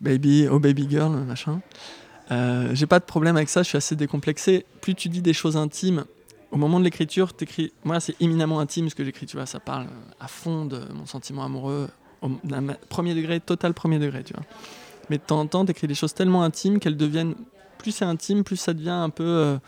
baby, 0.00 0.46
oh 0.48 0.60
baby 0.60 0.86
girl, 0.88 1.10
machin. 1.24 1.60
j'ai 2.72 2.86
pas 2.86 3.00
de 3.00 3.04
problème 3.04 3.36
avec 3.36 3.48
ça, 3.48 3.62
je 3.62 3.68
suis 3.68 3.78
assez 3.78 3.96
décomplexé. 3.96 4.66
Plus 4.80 4.94
tu 4.94 5.08
dis 5.08 5.20
des 5.22 5.32
choses 5.32 5.56
intimes, 5.56 6.04
au 6.52 6.56
moment 6.56 6.78
de 6.78 6.84
l'écriture, 6.84 7.34
t'écris. 7.34 7.72
Moi, 7.82 7.98
c'est 7.98 8.14
éminemment 8.20 8.60
intime 8.60 8.88
ce 8.88 8.94
que 8.94 9.04
j'écris, 9.04 9.26
tu 9.26 9.36
vois. 9.36 9.46
Ça 9.46 9.58
parle 9.58 9.88
à 10.20 10.28
fond 10.28 10.64
de 10.64 10.80
mon 10.92 11.06
sentiment 11.06 11.44
amoureux, 11.44 11.88
premier 12.88 13.14
degré, 13.14 13.40
total 13.40 13.74
premier 13.74 13.98
degré, 13.98 14.22
tu 14.24 14.34
vois. 14.34 14.44
Mais 15.10 15.18
de 15.18 15.22
temps 15.22 15.40
en 15.40 15.46
temps, 15.46 15.64
t'écris 15.64 15.86
des 15.86 15.94
choses 15.94 16.14
tellement 16.14 16.42
intimes 16.42 16.78
qu'elles 16.78 16.96
deviennent, 16.96 17.34
plus 17.78 17.92
c'est 17.92 18.04
intime, 18.04 18.44
plus 18.44 18.56
ça 18.56 18.72
devient 18.72 18.90
un 18.90 19.10
peu 19.10 19.24
euh, 19.24 19.58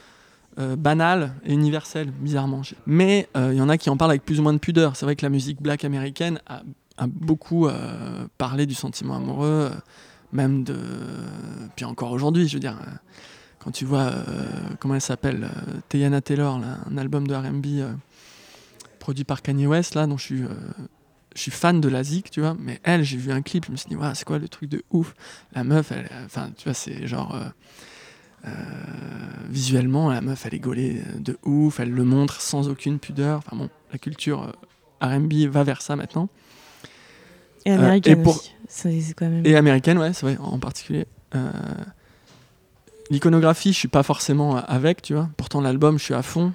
euh, 0.59 0.77
banal 0.77 1.35
et 1.45 1.53
universel, 1.53 2.11
bizarrement. 2.11 2.63
Mais 2.87 3.29
il 3.35 3.41
euh, 3.41 3.55
y 3.55 3.61
en 3.61 3.69
a 3.69 3.77
qui 3.79 3.91
en 3.91 3.97
parlent 3.97 4.13
avec 4.13 4.25
plus 4.25 4.41
ou 4.41 4.43
moins 4.43 4.55
de 4.55 4.59
pudeur. 4.59 4.97
C'est 4.97 5.05
vrai 5.05 5.17
que 5.17 5.25
la 5.25 5.31
musique 5.31 5.61
black 5.61 5.85
américaine 5.85 6.41
a, 6.47 6.63
beaucoup 7.07 7.69
parlé 8.39 8.65
du 8.65 8.73
sentiment 8.73 9.17
amoureux, 9.17 9.71
même 10.33 10.65
de. 10.65 10.79
Puis 11.77 11.85
encore 11.85 12.11
aujourd'hui, 12.11 12.49
je 12.49 12.55
veux 12.55 12.61
dire, 12.61 12.79
quand 13.59 13.71
tu 13.71 13.85
vois, 13.85 14.13
comment 14.81 14.95
elle 14.95 15.03
s'appelle, 15.03 15.47
Tayana 15.91 16.23
Taylor, 16.23 16.59
un 16.91 16.97
album 16.97 17.27
de 17.27 17.35
RB 17.35 17.97
produit 18.99 19.25
par 19.25 19.43
Kanye 19.43 19.67
West, 19.67 19.95
là, 19.95 20.07
dont 20.07 20.17
je 20.17 20.25
suis 20.25 20.45
je 21.37 21.43
suis 21.43 21.51
fan 21.51 21.81
de 21.81 21.89
la 21.89 22.03
zik, 22.03 22.31
tu 22.31 22.41
vois, 22.41 22.57
mais 22.59 22.81
elle, 22.83 23.05
j'ai 23.05 23.19
vu 23.19 23.31
un 23.31 23.43
clip, 23.43 23.67
je 23.67 23.73
me 23.73 23.77
suis 23.77 23.89
dit, 23.89 23.97
c'est 24.15 24.25
quoi 24.25 24.39
le 24.39 24.49
truc 24.49 24.71
de 24.71 24.83
ouf? 24.91 25.15
La 25.53 25.65
meuf, 25.65 25.93
elle, 25.93 26.09
enfin, 26.25 26.51
tu 26.57 26.65
vois, 26.65 26.75
c'est 26.75 27.07
genre. 27.07 27.39
Euh, 28.47 28.51
visuellement, 29.51 30.11
la 30.11 30.21
meuf, 30.21 30.47
elle 30.47 30.55
est 30.55 30.61
gaulée 30.61 31.03
de 31.19 31.37
ouf, 31.45 31.81
elle 31.81 31.91
le 31.91 32.05
montre 32.05 32.41
sans 32.41 32.69
aucune 32.69 32.99
pudeur. 32.99 33.39
Enfin 33.39 33.57
bon, 33.57 33.69
la 33.93 33.99
culture 33.99 34.53
RB 35.03 35.33
va 35.51 35.63
vers 35.65 35.83
ça 35.83 35.97
maintenant. 35.97 36.29
Et 37.65 37.73
américaine 37.73 38.25
aussi. 38.27 39.15
quand 39.17 39.29
même... 39.29 39.45
Et 39.45 39.57
américaine, 39.57 39.99
ouais, 39.99 40.13
c'est 40.13 40.25
vrai, 40.25 40.39
en 40.41 40.59
particulier. 40.59 41.07
L'iconographie, 43.11 43.73
je 43.73 43.79
suis 43.79 43.89
pas 43.89 44.05
forcément 44.05 44.57
avec, 44.57 45.03
tu 45.03 45.15
vois. 45.15 45.29
Pourtant, 45.37 45.61
l'album, 45.61 45.99
je 45.99 46.05
suis 46.05 46.15
à 46.15 46.23
fond. 46.23 46.53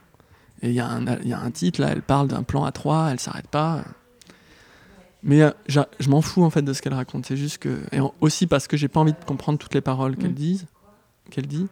Et 0.62 0.70
il 0.70 0.74
y, 0.74 0.76
y, 0.76 0.80
a 0.80 1.40
un 1.40 1.52
titre, 1.52 1.82
là, 1.82 1.90
elle 1.92 2.02
parle 2.02 2.28
d'un 2.28 2.44
plan 2.44 2.64
à 2.64 2.72
trois, 2.72 3.10
elle 3.12 3.20
s'arrête 3.20 3.48
pas. 3.48 3.84
Mais 5.24 5.42
euh, 5.42 5.52
je 5.68 6.10
m'en 6.10 6.22
fous 6.22 6.44
en 6.44 6.50
fait 6.50 6.62
de 6.62 6.74
ce 6.74 6.82
qu'elle 6.82 6.94
raconte. 6.94 7.26
C'est 7.26 7.38
juste 7.38 7.60
que. 7.60 7.80
Et 7.92 8.00
aussi 8.22 8.48
parce 8.48 8.68
que 8.68 8.78
j'ai 8.78 8.88
pas 8.88 9.00
envie 9.00 9.14
de 9.14 9.24
comprendre 9.26 9.60
toutes 9.60 9.74
les 9.74 9.82
paroles 9.82 10.16
qu'elle 10.16 10.32
mm. 10.32 10.58
qu'elle 11.30 11.48
dit. 11.48 11.68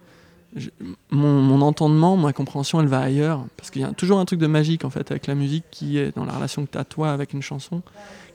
mon, 1.09 1.41
mon, 1.41 1.61
entendement, 1.61 2.15
ma 2.15 2.33
compréhension, 2.33 2.79
elle 2.79 2.87
va 2.87 2.99
ailleurs. 2.99 3.45
Parce 3.57 3.71
qu'il 3.71 3.81
y 3.81 3.85
a 3.85 3.91
toujours 3.93 4.19
un 4.19 4.25
truc 4.25 4.39
de 4.39 4.47
magique 4.47 4.85
en 4.85 4.89
fait 4.89 5.09
avec 5.11 5.27
la 5.27 5.35
musique 5.35 5.65
qui 5.71 5.97
est 5.97 6.15
dans 6.15 6.25
la 6.25 6.33
relation 6.33 6.65
que 6.65 6.71
tu 6.71 6.77
as 6.77 6.85
toi 6.85 7.11
avec 7.11 7.33
une 7.33 7.41
chanson, 7.41 7.81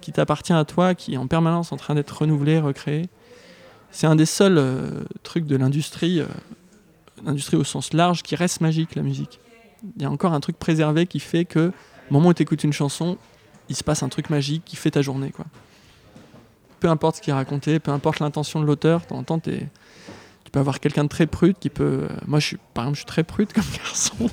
qui 0.00 0.12
t'appartient 0.12 0.52
à 0.52 0.64
toi, 0.64 0.94
qui 0.94 1.14
est 1.14 1.18
en 1.18 1.28
permanence 1.28 1.70
en 1.70 1.76
train 1.76 1.94
d'être 1.94 2.22
renouvelée, 2.22 2.58
recréée. 2.58 3.08
C'est 3.92 4.08
un 4.08 4.16
des 4.16 4.26
seuls 4.26 4.58
euh, 4.58 5.04
trucs 5.22 5.46
de 5.46 5.54
l'industrie, 5.54 6.18
euh, 6.18 6.26
l'industrie 7.24 7.56
au 7.56 7.62
sens 7.62 7.92
large, 7.92 8.24
qui 8.24 8.34
reste 8.34 8.60
magique, 8.60 8.96
la 8.96 9.02
musique. 9.02 9.38
Il 9.96 10.02
y 10.02 10.04
a 10.04 10.10
encore 10.10 10.32
un 10.32 10.40
truc 10.40 10.58
préservé 10.58 11.06
qui 11.06 11.20
fait 11.20 11.44
que, 11.44 11.70
au 12.10 12.14
moment 12.14 12.30
où 12.30 12.34
tu 12.34 12.42
écoutes 12.42 12.64
une 12.64 12.72
chanson, 12.72 13.16
il 13.68 13.76
se 13.76 13.84
passe 13.84 14.02
un 14.02 14.08
truc 14.08 14.30
magique 14.30 14.62
qui 14.64 14.76
fait 14.76 14.90
ta 14.90 15.02
journée. 15.02 15.30
Quoi. 15.30 15.46
Peu 16.80 16.88
importe 16.88 17.16
ce 17.16 17.22
qui 17.22 17.30
est 17.30 17.34
raconté, 17.34 17.78
peu 17.78 17.90
importe 17.90 18.20
l'intention 18.20 18.60
de 18.60 18.66
l'auteur, 18.66 19.02
de 19.08 19.52
tu 20.44 20.50
peux 20.50 20.60
avoir 20.60 20.80
quelqu'un 20.80 21.04
de 21.04 21.08
très 21.08 21.26
prude 21.26 21.56
qui 21.58 21.70
peut. 21.70 22.00
Euh, 22.02 22.16
moi, 22.26 22.38
je 22.38 22.46
suis, 22.46 22.58
par 22.74 22.84
exemple, 22.84 22.96
je 22.96 23.00
suis 23.00 23.06
très 23.06 23.24
prude 23.24 23.52
comme 23.52 23.64
garçon. 23.84 24.30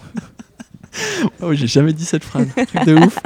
oh, 1.41 1.53
j'ai 1.53 1.67
jamais 1.67 1.93
dit 1.93 2.05
cette 2.05 2.23
phrase. 2.23 2.47
Truc 2.53 2.85
de 2.85 2.95
ouf. 2.95 3.19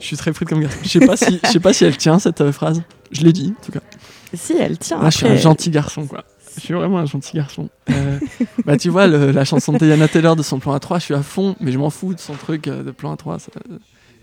Je 0.00 0.06
suis 0.06 0.16
très 0.16 0.32
prude 0.32 0.48
comme 0.48 0.60
garçon. 0.60 0.78
Je 0.82 0.88
sais 0.88 1.06
pas 1.06 1.16
si, 1.16 1.40
je 1.44 1.50
sais 1.50 1.60
pas 1.60 1.72
si 1.72 1.84
elle 1.84 1.96
tient 1.96 2.18
cette 2.18 2.40
euh, 2.40 2.52
phrase. 2.52 2.82
Je 3.10 3.22
l'ai 3.22 3.32
dit, 3.32 3.54
en 3.58 3.64
tout 3.64 3.72
cas. 3.72 3.80
Si, 4.34 4.54
elle 4.58 4.78
tient. 4.78 4.98
Je 5.10 5.16
suis 5.16 5.26
un 5.26 5.36
gentil 5.36 5.70
garçon, 5.70 6.06
quoi. 6.06 6.24
Je 6.56 6.60
suis 6.60 6.74
vraiment 6.74 6.98
un 6.98 7.06
gentil 7.06 7.36
garçon. 7.36 7.68
Euh, 7.90 8.18
bah, 8.66 8.76
tu 8.76 8.88
vois, 8.88 9.06
la 9.06 9.44
chanson 9.44 9.72
de 9.72 9.78
Diana 9.78 10.08
Taylor 10.08 10.36
de 10.36 10.42
son 10.42 10.58
plan 10.58 10.76
A3, 10.76 10.98
je 10.98 11.04
suis 11.04 11.14
à 11.14 11.22
fond, 11.22 11.56
mais 11.60 11.72
je 11.72 11.78
m'en 11.78 11.90
fous 11.90 12.14
de 12.14 12.20
son 12.20 12.34
truc 12.34 12.64
de 12.64 12.90
plan 12.90 13.14
A3. 13.14 13.38
Ça, 13.38 13.52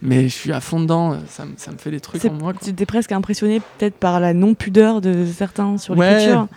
mais 0.02 0.30
je 0.30 0.34
suis 0.34 0.52
à 0.52 0.62
fond 0.62 0.80
dedans, 0.80 1.18
ça, 1.28 1.46
ça 1.58 1.72
me 1.72 1.78
fait 1.78 1.92
des 1.92 2.00
trucs 2.00 2.24
en 2.26 2.34
moi. 2.34 2.54
Tu 2.54 2.70
étais 2.70 2.86
presque 2.86 3.12
impressionné 3.12 3.62
peut-être 3.78 3.96
par 3.96 4.20
la 4.20 4.34
non-pudeur 4.34 5.02
de 5.02 5.26
certains 5.26 5.78
sur 5.78 5.96
l'écriture 5.96 6.48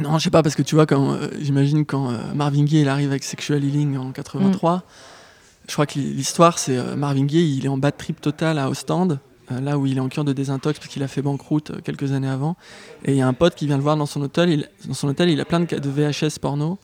Non, 0.00 0.18
je 0.18 0.24
sais 0.24 0.30
pas, 0.30 0.42
parce 0.42 0.56
que 0.56 0.62
tu 0.62 0.74
vois, 0.74 0.86
quand 0.86 1.12
euh, 1.12 1.28
j'imagine 1.40 1.84
quand 1.84 2.10
euh, 2.10 2.16
Marvin 2.34 2.64
Gaye 2.64 2.82
il 2.82 2.88
arrive 2.88 3.10
avec 3.10 3.22
Sexual 3.22 3.62
Healing 3.62 3.96
en 3.96 4.10
83, 4.10 4.76
mm. 4.76 4.82
je 5.68 5.72
crois 5.72 5.86
que 5.86 5.98
l'histoire 5.98 6.58
c'est 6.58 6.76
euh, 6.76 6.96
Marvin 6.96 7.26
Gaye, 7.26 7.56
il 7.58 7.64
est 7.64 7.68
en 7.68 7.78
bad 7.78 7.96
trip 7.96 8.20
total 8.20 8.58
à 8.58 8.68
Ostende, 8.68 9.20
là 9.50 9.78
où 9.78 9.86
il 9.86 9.98
est 9.98 10.00
en 10.00 10.08
cure 10.08 10.24
de 10.24 10.32
désintox 10.32 10.78
parce 10.78 10.90
qu'il 10.90 11.02
a 11.02 11.08
fait 11.08 11.20
banqueroute 11.22 11.82
quelques 11.82 12.12
années 12.12 12.28
avant, 12.28 12.56
et 13.04 13.12
il 13.12 13.18
y 13.18 13.22
a 13.22 13.28
un 13.28 13.34
pote 13.34 13.54
qui 13.54 13.66
vient 13.66 13.76
le 13.76 13.82
voir 13.82 13.96
dans 13.96 14.06
son 14.06 14.20
hôtel, 14.22 14.50
il, 14.50 14.68
dans 14.88 14.94
son 14.94 15.08
hôtel 15.08 15.28
il 15.30 15.40
a 15.40 15.44
plein 15.44 15.60
de, 15.60 15.66
de 15.66 15.90
VHS 15.90 16.38
porno, 16.40 16.78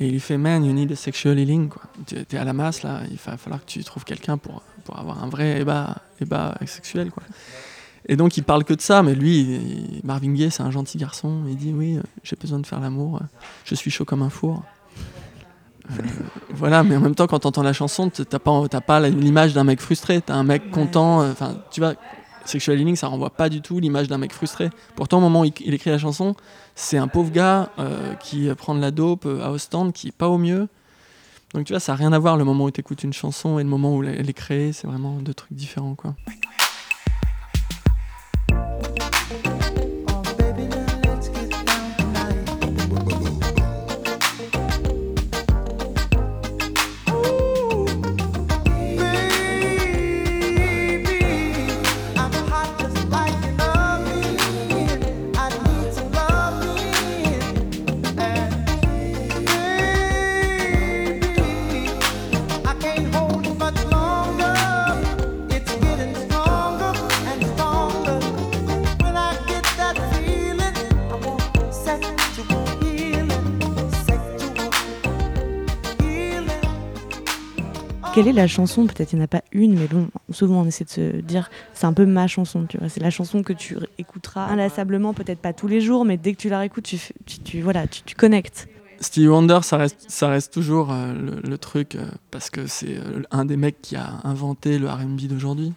et 0.00 0.06
il 0.06 0.12
lui 0.12 0.20
fait 0.20 0.38
Man, 0.38 0.64
you 0.64 0.72
need 0.72 0.92
a 0.92 0.96
sexual 0.96 1.38
healing. 1.38 1.70
Tu 2.06 2.16
es 2.16 2.36
à 2.38 2.44
la 2.44 2.52
masse 2.52 2.82
là, 2.82 3.00
il 3.10 3.16
va 3.16 3.36
falloir 3.36 3.64
que 3.64 3.68
tu 3.68 3.82
trouves 3.82 4.04
quelqu'un 4.04 4.38
pour, 4.38 4.62
pour 4.88 4.98
avoir 4.98 5.22
un 5.22 5.28
vrai 5.28 5.60
ébat, 5.60 5.98
ébat 6.18 6.54
sexuel. 6.64 7.10
Quoi. 7.10 7.22
Et 8.06 8.16
donc 8.16 8.38
il 8.38 8.42
parle 8.42 8.64
que 8.64 8.72
de 8.72 8.80
ça, 8.80 9.02
mais 9.02 9.14
lui, 9.14 10.00
Marvin 10.02 10.32
Gaye, 10.32 10.50
c'est 10.50 10.62
un 10.62 10.70
gentil 10.70 10.96
garçon. 10.96 11.42
Il 11.46 11.56
dit 11.56 11.74
Oui, 11.74 11.98
euh, 11.98 12.02
j'ai 12.22 12.36
besoin 12.36 12.58
de 12.58 12.66
faire 12.66 12.80
l'amour, 12.80 13.20
je 13.66 13.74
suis 13.74 13.90
chaud 13.90 14.06
comme 14.06 14.22
un 14.22 14.30
four. 14.30 14.62
Euh, 15.90 16.02
voilà, 16.54 16.82
mais 16.84 16.96
en 16.96 17.00
même 17.00 17.14
temps, 17.14 17.26
quand 17.26 17.40
tu 17.40 17.46
entends 17.46 17.62
la 17.62 17.74
chanson, 17.74 18.08
t'as 18.08 18.38
pas, 18.38 18.66
pas 18.80 19.00
l'image 19.10 19.52
d'un 19.52 19.64
mec 19.64 19.82
frustré, 19.82 20.22
t'as 20.22 20.34
un 20.34 20.42
mec 20.42 20.70
content. 20.70 21.20
Euh, 21.20 21.32
enfin, 21.32 21.58
tu 21.70 21.80
vois, 21.80 21.92
Sexual 22.48 22.80
Healing, 22.80 22.96
ça 22.96 23.08
renvoie 23.08 23.30
pas 23.30 23.50
du 23.50 23.60
tout 23.60 23.78
l'image 23.78 24.08
d'un 24.08 24.16
mec 24.16 24.32
frustré. 24.32 24.70
Pourtant, 24.96 25.18
au 25.18 25.20
moment 25.20 25.42
où 25.42 25.44
il, 25.44 25.74
écrit 25.74 25.90
la 25.90 25.98
chanson, 25.98 26.34
c'est 26.74 26.96
un 26.96 27.08
pauvre 27.08 27.30
gars 27.30 27.70
euh, 27.78 28.14
qui 28.14 28.48
prend 28.56 28.74
de 28.74 28.80
la 28.80 28.90
dope 28.90 29.26
euh, 29.26 29.44
à 29.44 29.50
Ostende, 29.50 29.92
qui 29.92 30.08
est 30.08 30.16
pas 30.16 30.28
au 30.28 30.38
mieux. 30.38 30.68
Donc 31.54 31.64
tu 31.64 31.72
vois, 31.72 31.80
ça 31.80 31.92
n'a 31.92 31.96
rien 31.96 32.12
à 32.12 32.18
voir 32.18 32.36
le 32.36 32.44
moment 32.44 32.64
où 32.64 32.70
tu 32.70 32.80
écoutes 32.80 33.04
une 33.04 33.12
chanson 33.12 33.58
et 33.58 33.62
le 33.62 33.68
moment 33.68 33.96
où 33.96 34.04
elle 34.04 34.28
est 34.28 34.34
créée, 34.34 34.72
c'est 34.72 34.86
vraiment 34.86 35.16
deux 35.16 35.34
trucs 35.34 35.52
différents. 35.52 35.94
quoi. 35.94 36.14
Quelle 78.18 78.28
est 78.28 78.32
la 78.32 78.48
chanson 78.48 78.86
Peut-être 78.86 79.12
il 79.12 79.16
n'y 79.16 79.22
en 79.22 79.26
a 79.26 79.28
pas 79.28 79.42
une, 79.52 79.78
mais 79.78 79.86
bon, 79.86 80.08
souvent 80.30 80.62
on 80.62 80.66
essaie 80.66 80.84
de 80.84 80.90
se 80.90 81.20
dire 81.20 81.50
c'est 81.72 81.86
un 81.86 81.92
peu 81.92 82.04
ma 82.04 82.26
chanson. 82.26 82.66
C'est 82.88 83.00
la 83.00 83.10
chanson 83.10 83.44
que 83.44 83.52
tu 83.52 83.76
écouteras 83.96 84.46
inlassablement, 84.48 85.14
peut-être 85.14 85.38
pas 85.38 85.52
tous 85.52 85.68
les 85.68 85.80
jours, 85.80 86.04
mais 86.04 86.16
dès 86.16 86.32
que 86.32 86.38
tu 86.38 86.48
la 86.48 86.58
réécoutes, 86.58 86.82
tu, 86.84 86.98
tu, 87.44 87.60
voilà, 87.60 87.86
tu, 87.86 88.16
connectes. 88.16 88.68
Stevie 89.00 89.28
Wonder, 89.28 89.60
ça 89.62 89.76
reste, 89.76 90.06
ça 90.08 90.36
toujours 90.42 90.90
euh, 90.90 91.14
le, 91.44 91.58
truc, 91.58 91.94
euh, 91.94 92.08
parce 92.32 92.50
que 92.50 92.66
c'est 92.66 92.96
euh, 92.96 93.22
un 93.30 93.44
des 93.44 93.56
mecs 93.56 93.80
qui 93.80 93.94
a 93.94 94.18
inventé 94.24 94.80
le 94.80 94.90
RB 94.90 95.28
d'aujourd'hui. 95.28 95.72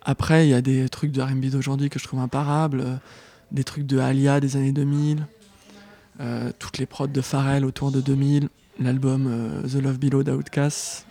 Après, 0.00 0.46
il 0.46 0.50
y 0.50 0.54
a 0.54 0.62
des 0.62 0.88
trucs 0.88 1.12
de 1.12 1.20
RB 1.20 1.50
d'aujourd'hui 1.50 1.90
que 1.90 1.98
je 1.98 2.04
trouve 2.04 2.20
imparables, 2.20 3.00
des 3.52 3.64
trucs 3.64 3.84
de 3.84 3.98
Alia 3.98 4.40
des 4.40 4.56
années 4.56 4.72
2000, 4.72 5.26
toutes 6.58 6.78
les 6.78 6.86
prods 6.86 7.06
de 7.06 7.20
Pharrell 7.20 7.66
autour 7.66 7.92
de 7.92 8.00
2000, 8.00 8.48
l'album 8.78 9.62
The 9.70 9.74
Love 9.74 9.98
Below 9.98 10.22
d'Outkast, 10.22 11.06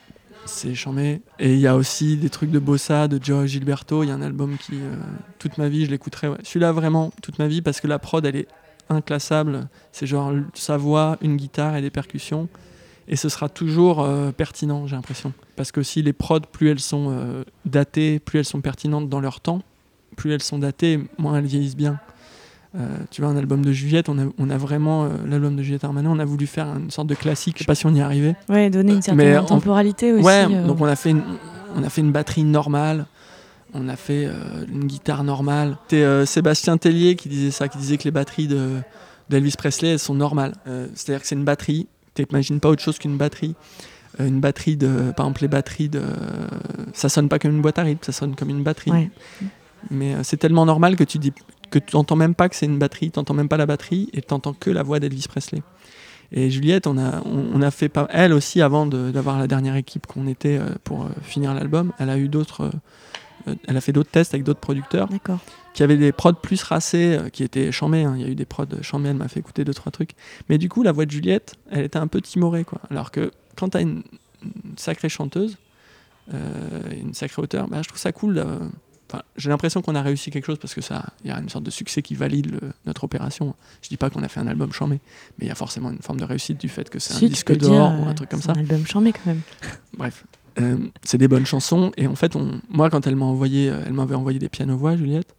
c'est 0.50 0.76
charmé. 0.76 1.22
Et 1.40 1.54
il 1.54 1.60
y 1.60 1.68
a 1.68 1.76
aussi 1.76 2.18
des 2.18 2.30
trucs 2.30 2.52
de 2.52 2.60
bossa, 2.60 3.08
de 3.08 3.20
Joe 3.24 3.46
Gilberto. 3.46 4.04
Il 4.04 4.10
y 4.10 4.12
a 4.12 4.16
un 4.16 4.22
album 4.22 4.58
qui, 4.58 4.74
euh, 4.74 4.96
toute 5.38 5.58
ma 5.58 5.70
vie, 5.70 5.86
je 5.86 5.92
l'écouterai. 5.92 6.30
Celui-là, 6.44 6.72
vraiment, 6.72 7.12
toute 7.22 7.40
ma 7.40 7.48
vie, 7.48 7.62
parce 7.62 7.80
que 7.80 7.88
la 7.88 8.00
prod, 8.00 8.26
elle 8.26 8.36
est 8.36 8.48
inclassable. 8.90 9.70
C'est 9.92 10.08
genre 10.08 10.34
sa 10.54 10.78
voix, 10.78 11.18
une 11.22 11.38
guitare 11.38 11.76
et 11.76 11.82
des 11.82 11.90
percussions. 11.90 12.50
Et 13.08 13.16
ce 13.16 13.30
sera 13.30 13.50
toujours 13.50 14.02
euh, 14.02 14.32
pertinent, 14.32 14.86
j'ai 14.86 14.96
l'impression. 14.96 15.34
Parce 15.56 15.72
que 15.72 15.82
si 15.82 16.02
les 16.02 16.14
prods, 16.14 16.42
plus 16.42 16.70
elles 16.70 16.80
sont 16.80 17.08
euh, 17.10 17.44
datées, 17.66 18.20
plus 18.20 18.40
elles 18.40 18.46
sont 18.46 18.62
pertinentes 18.62 19.10
dans 19.10 19.20
leur 19.20 19.42
temps, 19.42 19.64
plus 20.16 20.32
elles 20.32 20.44
sont 20.44 20.60
datées, 20.60 21.00
moins 21.18 21.38
elles 21.38 21.46
vieillissent 21.46 21.76
bien. 21.76 22.00
Euh, 22.78 22.86
tu 23.10 23.22
vois, 23.22 23.32
un 23.32 23.38
album 23.38 23.66
de 23.66 23.72
Juliette, 23.72 24.10
on 24.10 24.20
a, 24.20 24.26
on 24.38 24.50
a 24.50 24.58
vraiment, 24.58 25.06
euh, 25.06 25.10
l'album 25.28 25.56
de 25.56 25.64
Juliette 25.64 25.84
Armanet, 25.84 26.08
on 26.08 26.20
a 26.20 26.26
voulu 26.26 26.46
faire 26.46 26.68
une 26.68 26.92
sorte 26.92 27.08
de 27.08 27.16
classique. 27.16 27.56
Je 27.58 27.64
sais 27.64 27.66
pas 27.66 27.76
si 27.76 27.88
on 27.88 27.96
y 27.96 28.02
arrivait. 28.02 28.36
Ouais, 28.48 28.70
donner 28.70 28.94
une 28.94 29.02
certaine 29.02 29.46
temporalité 29.46 30.14
aussi. 30.14 30.24
Ouais, 30.24 30.46
euh. 30.50 30.68
donc 30.68 30.80
on 30.80 30.86
a, 30.86 30.96
fait 30.96 31.10
une, 31.10 31.24
on 31.76 31.84
a 31.84 31.90
fait 31.90 32.02
une 32.02 32.12
batterie 32.12 32.44
normale, 32.44 33.08
on 33.74 33.90
a 33.90 33.96
fait 33.96 34.28
une 34.72 34.86
guitare 34.86 35.24
normale. 35.24 35.78
C'était 35.88 36.26
Sébastien 36.26 36.78
Tellier 36.78 37.16
qui 37.16 37.30
disait 37.30 37.52
ça, 37.52 37.68
qui 37.68 37.78
disait 37.80 37.98
que 37.98 38.04
les 38.04 38.12
batteries 38.12 38.48
de, 38.48 38.78
d'Elvis 39.30 39.56
Presley, 39.58 39.94
elles 39.94 40.00
sont 40.00 40.16
normales. 40.16 40.54
C'est-à-dire 40.94 41.22
que 41.22 41.28
c'est 41.28 41.36
une 41.36 41.46
batterie, 41.46 41.88
tu 42.14 42.24
n'imagines 42.24 42.60
pas 42.60 42.70
autre 42.70 42.84
chose 42.84 43.00
qu'une 43.00 43.18
batterie. 43.18 43.56
une 44.20 44.40
batterie 44.40 44.78
de. 44.78 45.12
Par 45.16 45.26
exemple, 45.26 45.42
les 45.42 45.48
batteries 45.48 45.90
de. 45.90 46.02
Ça 46.94 47.10
sonne 47.10 47.30
pas 47.30 47.40
comme 47.40 47.52
une 47.52 47.62
boîte 47.62 47.80
à 47.80 47.84
rythme, 47.84 48.04
ça 48.04 48.12
sonne 48.12 48.36
comme 48.36 48.50
une 48.50 48.64
batterie. 48.64 49.10
Mais 49.90 50.16
c'est 50.24 50.38
tellement 50.38 50.66
normal 50.66 50.96
que 50.96 51.04
tu 51.04 51.20
dis 51.20 51.32
que 51.70 51.80
tu 51.80 51.96
n'entends 51.96 52.16
même 52.16 52.36
pas 52.36 52.50
que 52.50 52.56
c'est 52.56 52.66
une 52.66 52.80
batterie, 52.80 53.12
tu 53.12 53.20
n'entends 53.20 53.34
même 53.34 53.50
pas 53.50 53.58
la 53.58 53.66
batterie 53.66 54.10
et 54.14 54.22
tu 54.22 54.28
n'entends 54.32 54.54
que 54.54 54.70
la 54.70 54.84
voix 54.84 55.00
d'Elvis 55.00 55.26
Presley. 55.28 55.62
Et 56.32 56.52
Juliette, 56.52 56.86
on 56.86 56.98
a, 56.98 57.22
on, 57.26 57.62
a 57.62 57.72
fait 57.72 57.90
pas, 57.90 58.08
elle 58.12 58.34
aussi, 58.34 58.62
avant 58.62 58.86
d'avoir 58.86 59.40
la 59.40 59.48
dernière 59.48 59.76
équipe 59.76 60.06
qu'on 60.06 60.28
était 60.28 60.60
euh, 60.60 60.70
pour 60.84 61.06
euh, 61.06 61.10
finir 61.24 61.54
l'album, 61.56 61.92
elle 61.98 62.10
a 62.12 62.18
eu 62.18 62.28
d'autres, 62.28 62.70
euh, 63.48 63.56
elle 63.68 63.76
a 63.76 63.82
fait 63.82 63.94
d'autres 63.94 64.12
tests 64.12 64.36
avec 64.36 64.44
d'autres 64.44 64.60
producteurs 64.60 65.10
qui 65.74 65.82
avaient 65.82 65.98
des 65.98 66.12
prods 66.12 66.34
plus 66.34 66.62
racés, 66.62 67.18
qui 67.34 67.44
étaient 67.44 67.72
chambés. 67.72 68.04
Hein. 68.04 68.14
Il 68.16 68.22
y 68.22 68.26
a 68.26 68.28
eu 68.28 68.36
des 68.36 68.46
prods 68.46 68.68
chambés, 68.84 69.10
elle 69.10 69.16
m'a 69.16 69.28
fait 69.28 69.40
écouter 69.40 69.66
deux 69.66 69.74
trois 69.74 69.92
trucs. 69.92 70.12
Mais 70.50 70.60
du 70.60 70.70
coup, 70.70 70.84
la 70.84 70.92
voix 70.92 71.06
de 71.06 71.12
Juliette, 71.12 71.56
elle 71.72 71.86
était 71.86 71.98
un 71.98 72.08
peu 72.08 72.22
timorée, 72.22 72.64
quoi. 72.64 72.80
Alors 72.92 73.10
que 73.10 73.32
quand 73.56 73.70
tu 73.70 73.78
as 73.78 73.82
une, 73.82 74.04
sacrée 74.78 75.10
chanteuse, 75.10 75.58
une 76.32 77.14
sacrée 77.16 77.42
auteur, 77.42 77.68
bah, 77.68 77.82
je 77.82 77.88
trouve 77.88 78.00
ça 78.00 78.12
cool 78.12 78.44
Enfin, 79.10 79.24
j'ai 79.38 79.50
l'impression 79.50 79.82
qu'on 79.82 79.96
a 79.96 80.02
réussi 80.04 80.30
quelque 80.30 80.46
chose 80.46 80.60
parce 80.60 80.76
que 80.76 80.82
ça, 80.82 81.06
il 81.24 81.32
y 81.32 81.34
a 81.34 81.40
une 81.40 81.50
sorte 81.50 81.64
de 81.64 81.72
succès 81.72 82.04
qui 82.04 82.14
valide 82.14 82.60
notre 82.86 83.06
opération. 83.06 83.56
Je 83.82 83.90
dis 83.90 83.98
pas 83.98 84.10
qu'on 84.12 84.22
a 84.22 84.28
fait 84.28 84.40
un 84.40 84.48
album 84.48 84.72
chambé, 84.72 85.00
mais 85.38 85.46
il 85.46 85.48
y 85.48 85.52
a 85.52 85.56
forcément 85.56 85.90
une 85.90 86.00
forme 86.00 86.20
de 86.20 86.26
réussite 86.26 86.60
du 86.60 86.70
fait 86.70 86.90
que 86.90 87.00
c'est 87.00 87.16
un 87.16 87.28
disque 87.28 87.56
d'or 87.58 87.92
ou 88.00 88.08
un 88.08 88.14
truc 88.14 88.30
comme 88.30 88.42
ça. 88.42 88.52
Un 88.52 88.60
album 88.60 88.86
chambé 88.86 89.12
quand 89.12 89.26
même. 89.26 89.42
Bref, 89.98 90.26
euh, 90.60 90.78
c'est 91.04 91.18
des 91.18 91.28
bonnes 91.28 91.46
chansons 91.46 91.92
et 91.98 92.06
en 92.06 92.16
fait, 92.16 92.36
on, 92.36 92.62
moi 92.70 92.90
quand 92.90 93.08
elle 93.08 93.16
m'a 93.16 93.26
envoyé, 93.26 93.70
euh, 93.70 93.82
elle 93.86 93.94
m'avait 93.94 94.16
envoyé 94.16 94.38
des 94.38 94.50
piano 94.50 94.78
voix, 94.78 94.96
Juliette. 94.96 95.36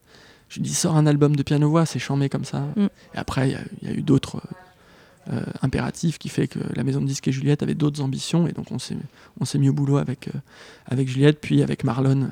Je 0.48 0.56
lui 0.56 0.62
dis 0.62 0.74
sors 0.74 0.96
un 0.96 1.06
album 1.06 1.36
de 1.36 1.42
piano 1.44 1.70
voix, 1.70 1.86
c'est 1.86 2.00
chambé 2.00 2.28
comme 2.28 2.44
ça. 2.44 2.66
Mm. 2.76 2.86
Et 3.14 3.18
après, 3.18 3.50
il 3.82 3.88
y, 3.88 3.92
a 3.92 3.94
eu 3.94 4.02
d'autres 4.02 4.42
euh, 5.32 5.42
impératifs 5.62 6.18
qui 6.18 6.28
fait 6.28 6.48
que 6.48 6.58
la 6.74 6.84
maison 6.84 7.00
de 7.00 7.06
disques 7.06 7.28
et 7.28 7.32
Juliette 7.32 7.62
avaient 7.62 7.74
d'autres 7.74 8.00
ambitions 8.00 8.46
et 8.46 8.52
donc 8.52 8.70
on 8.72 8.78
s'est 8.78 8.96
on 9.40 9.44
s'est 9.44 9.58
mis 9.58 9.68
au 9.68 9.72
boulot 9.72 9.98
avec 9.98 10.28
avec 10.86 11.08
Juliette 11.08 11.40
puis 11.40 11.62
avec 11.62 11.84
Marlon 11.84 12.30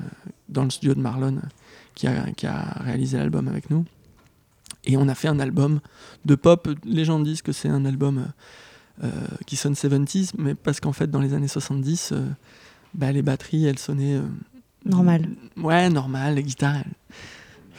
dans 0.49 0.63
le 0.63 0.69
studio 0.69 0.93
de 0.93 0.99
Marlon 0.99 1.39
qui 1.95 2.07
a, 2.07 2.31
qui 2.31 2.47
a 2.47 2.77
réalisé 2.79 3.17
l'album 3.17 3.47
avec 3.47 3.69
nous. 3.69 3.85
Et 4.85 4.95
on 4.95 5.07
a 5.09 5.15
fait 5.15 5.27
un 5.27 5.39
album 5.39 5.81
de 6.23 6.35
pop. 6.35 6.69
Les 6.85 7.03
gens 7.03 7.19
disent 7.19 7.41
que 7.41 7.51
c'est 7.51 7.67
un 7.67 7.83
album 7.85 8.27
euh, 9.03 9.09
qui 9.45 9.55
sonne 9.55 9.73
70s, 9.73 10.31
mais 10.37 10.55
parce 10.55 10.79
qu'en 10.79 10.93
fait, 10.93 11.11
dans 11.11 11.19
les 11.19 11.33
années 11.33 11.47
70, 11.47 12.11
euh, 12.11 12.25
bah, 12.93 13.11
les 13.11 13.21
batteries, 13.21 13.65
elles 13.65 13.79
sonnaient. 13.79 14.15
Euh, 14.15 14.27
normal. 14.85 15.27
Ouais, 15.57 15.89
normal, 15.89 16.35
les 16.35 16.43
guitares. 16.43 16.83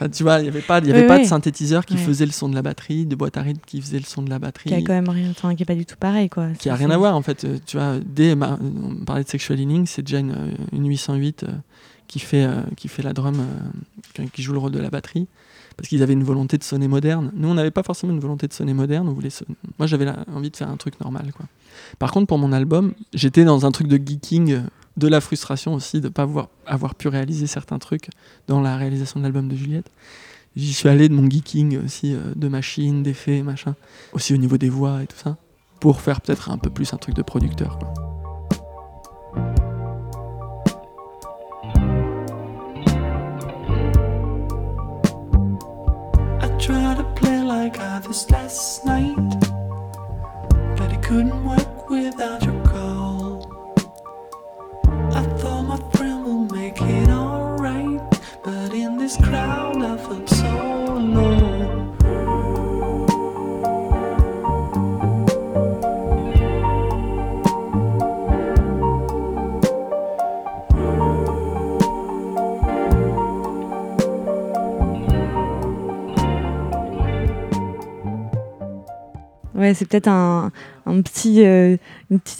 Enfin, 0.01 0.09
tu 0.09 0.23
vois, 0.23 0.39
il 0.39 0.43
n'y 0.43 0.47
avait 0.47 0.61
pas, 0.61 0.79
y 0.79 0.91
avait 0.91 1.05
pas 1.05 1.19
de 1.19 1.25
synthétiseur 1.25 1.85
qui 1.85 1.95
faisait 1.95 2.25
le 2.25 2.31
son 2.31 2.49
de 2.49 2.55
la 2.55 2.63
batterie, 2.63 3.05
de 3.05 3.15
boîte 3.15 3.37
à 3.37 3.43
rythme 3.43 3.61
qui 3.67 3.79
faisait 3.79 3.99
le 3.99 4.05
son 4.05 4.23
de 4.23 4.31
la 4.31 4.39
batterie. 4.39 4.71
Qui 4.71 4.73
a 4.73 4.81
quand 4.81 4.93
même 4.93 5.09
rien, 5.09 5.29
enfin, 5.29 5.53
qui 5.53 5.61
est 5.61 5.65
pas 5.65 5.75
du 5.75 5.85
tout 5.85 5.95
pareil, 5.95 6.27
quoi. 6.27 6.47
Qui 6.57 6.69
a 6.69 6.75
rien 6.75 6.89
à 6.89 6.97
voir, 6.97 7.15
en 7.15 7.21
fait. 7.21 7.45
Tu 7.67 7.77
vois, 7.77 7.97
dès, 8.03 8.33
on 8.33 9.05
parlait 9.05 9.23
de 9.23 9.29
Sexual 9.29 9.59
Healing, 9.59 9.85
c'est 9.85 10.01
déjà 10.01 10.17
une, 10.17 10.55
une 10.71 10.87
808 10.87 11.45
qui 12.07 12.17
fait, 12.19 12.45
euh, 12.45 12.61
qui 12.75 12.87
fait 12.87 13.03
la 13.03 13.13
drum, 13.13 13.39
euh, 14.19 14.25
qui 14.33 14.41
joue 14.41 14.53
le 14.53 14.59
rôle 14.59 14.71
de 14.71 14.79
la 14.79 14.89
batterie, 14.89 15.27
parce 15.77 15.87
qu'ils 15.87 16.01
avaient 16.01 16.13
une 16.13 16.23
volonté 16.23 16.57
de 16.57 16.63
sonner 16.63 16.87
moderne. 16.87 17.31
Nous, 17.35 17.47
on 17.47 17.53
n'avait 17.53 17.71
pas 17.71 17.83
forcément 17.83 18.11
une 18.11 18.19
volonté 18.19 18.47
de 18.47 18.53
sonner 18.53 18.73
moderne. 18.73 19.07
On 19.07 19.13
voulait 19.13 19.29
Moi, 19.77 19.85
j'avais 19.87 20.07
envie 20.33 20.49
de 20.49 20.57
faire 20.57 20.69
un 20.69 20.77
truc 20.77 20.99
normal. 20.99 21.31
Quoi. 21.37 21.45
Par 21.99 22.11
contre, 22.11 22.27
pour 22.27 22.39
mon 22.39 22.51
album, 22.51 22.93
j'étais 23.13 23.43
dans 23.43 23.65
un 23.65 23.71
truc 23.71 23.87
de 23.87 23.95
geeking, 23.95 24.61
de 24.97 25.07
la 25.07 25.21
frustration 25.21 25.73
aussi 25.73 26.01
de 26.01 26.07
ne 26.07 26.09
pas 26.09 26.23
avoir, 26.23 26.49
avoir 26.65 26.95
pu 26.95 27.07
réaliser 27.07 27.47
certains 27.47 27.79
trucs 27.79 28.09
dans 28.47 28.61
la 28.61 28.77
réalisation 28.77 29.19
de 29.19 29.23
l'album 29.23 29.47
de 29.47 29.55
Juliette. 29.55 29.91
J'y 30.55 30.73
suis 30.73 30.89
allé 30.89 31.07
de 31.07 31.13
mon 31.13 31.29
geeking 31.29 31.83
aussi, 31.83 32.13
euh, 32.13 32.33
de 32.35 32.47
machines, 32.47 33.03
d'effets, 33.03 33.41
machin. 33.41 33.75
Aussi 34.13 34.33
au 34.33 34.37
niveau 34.37 34.57
des 34.57 34.69
voix 34.69 35.01
et 35.01 35.07
tout 35.07 35.17
ça. 35.17 35.37
Pour 35.79 36.01
faire 36.01 36.21
peut-être 36.21 36.51
un 36.51 36.57
peu 36.57 36.69
plus 36.69 36.93
un 36.93 36.97
truc 36.97 37.15
de 37.15 37.21
producteur. 37.21 37.79
Couldn't 51.11 51.43
work 51.43 51.89
without 51.89 52.40
crown 59.17 59.81
of 59.81 59.99
a 60.11 60.30
Ouais, 79.71 79.75
c'est 79.75 79.85
peut-être 79.85 80.07
un, 80.07 80.51
un, 80.87 81.01
petit, 81.01 81.45
euh, 81.45 81.77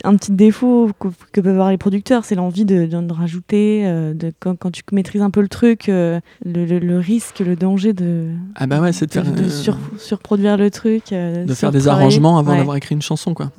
un 0.03 0.15
petit 0.15 0.31
défaut 0.31 0.89
que, 0.99 1.41
peuvent 1.41 1.47
avoir 1.47 1.69
les 1.69 1.77
producteurs, 1.77 2.25
c'est 2.25 2.33
l'envie 2.35 2.65
de, 2.65 2.87
de, 2.87 3.13
rajouter, 3.13 3.83
euh, 3.85 4.13
de, 4.15 4.33
quand, 4.39 4.55
quand, 4.55 4.71
tu 4.71 4.81
maîtrises 4.91 5.21
un 5.21 5.29
peu 5.29 5.41
le 5.41 5.47
truc, 5.47 5.87
euh, 5.87 6.19
le, 6.43 6.65
le, 6.65 6.97
risque, 6.97 7.39
le 7.39 7.55
danger 7.55 7.93
de, 7.93 8.31
ah 8.55 8.65
bah 8.65 8.81
ouais, 8.81 8.91
de, 8.91 8.95
faire, 8.95 9.23
de 9.23 9.49
surproduire 9.97 10.57
le 10.57 10.71
truc. 10.71 11.11
de 11.11 11.53
faire 11.53 11.71
des 11.71 11.87
arrangements 11.87 12.39
avant 12.39 12.55
d'avoir 12.55 12.75
écrit 12.75 12.95
une 12.95 13.03
chanson. 13.03 13.33
quoi. 13.33 13.51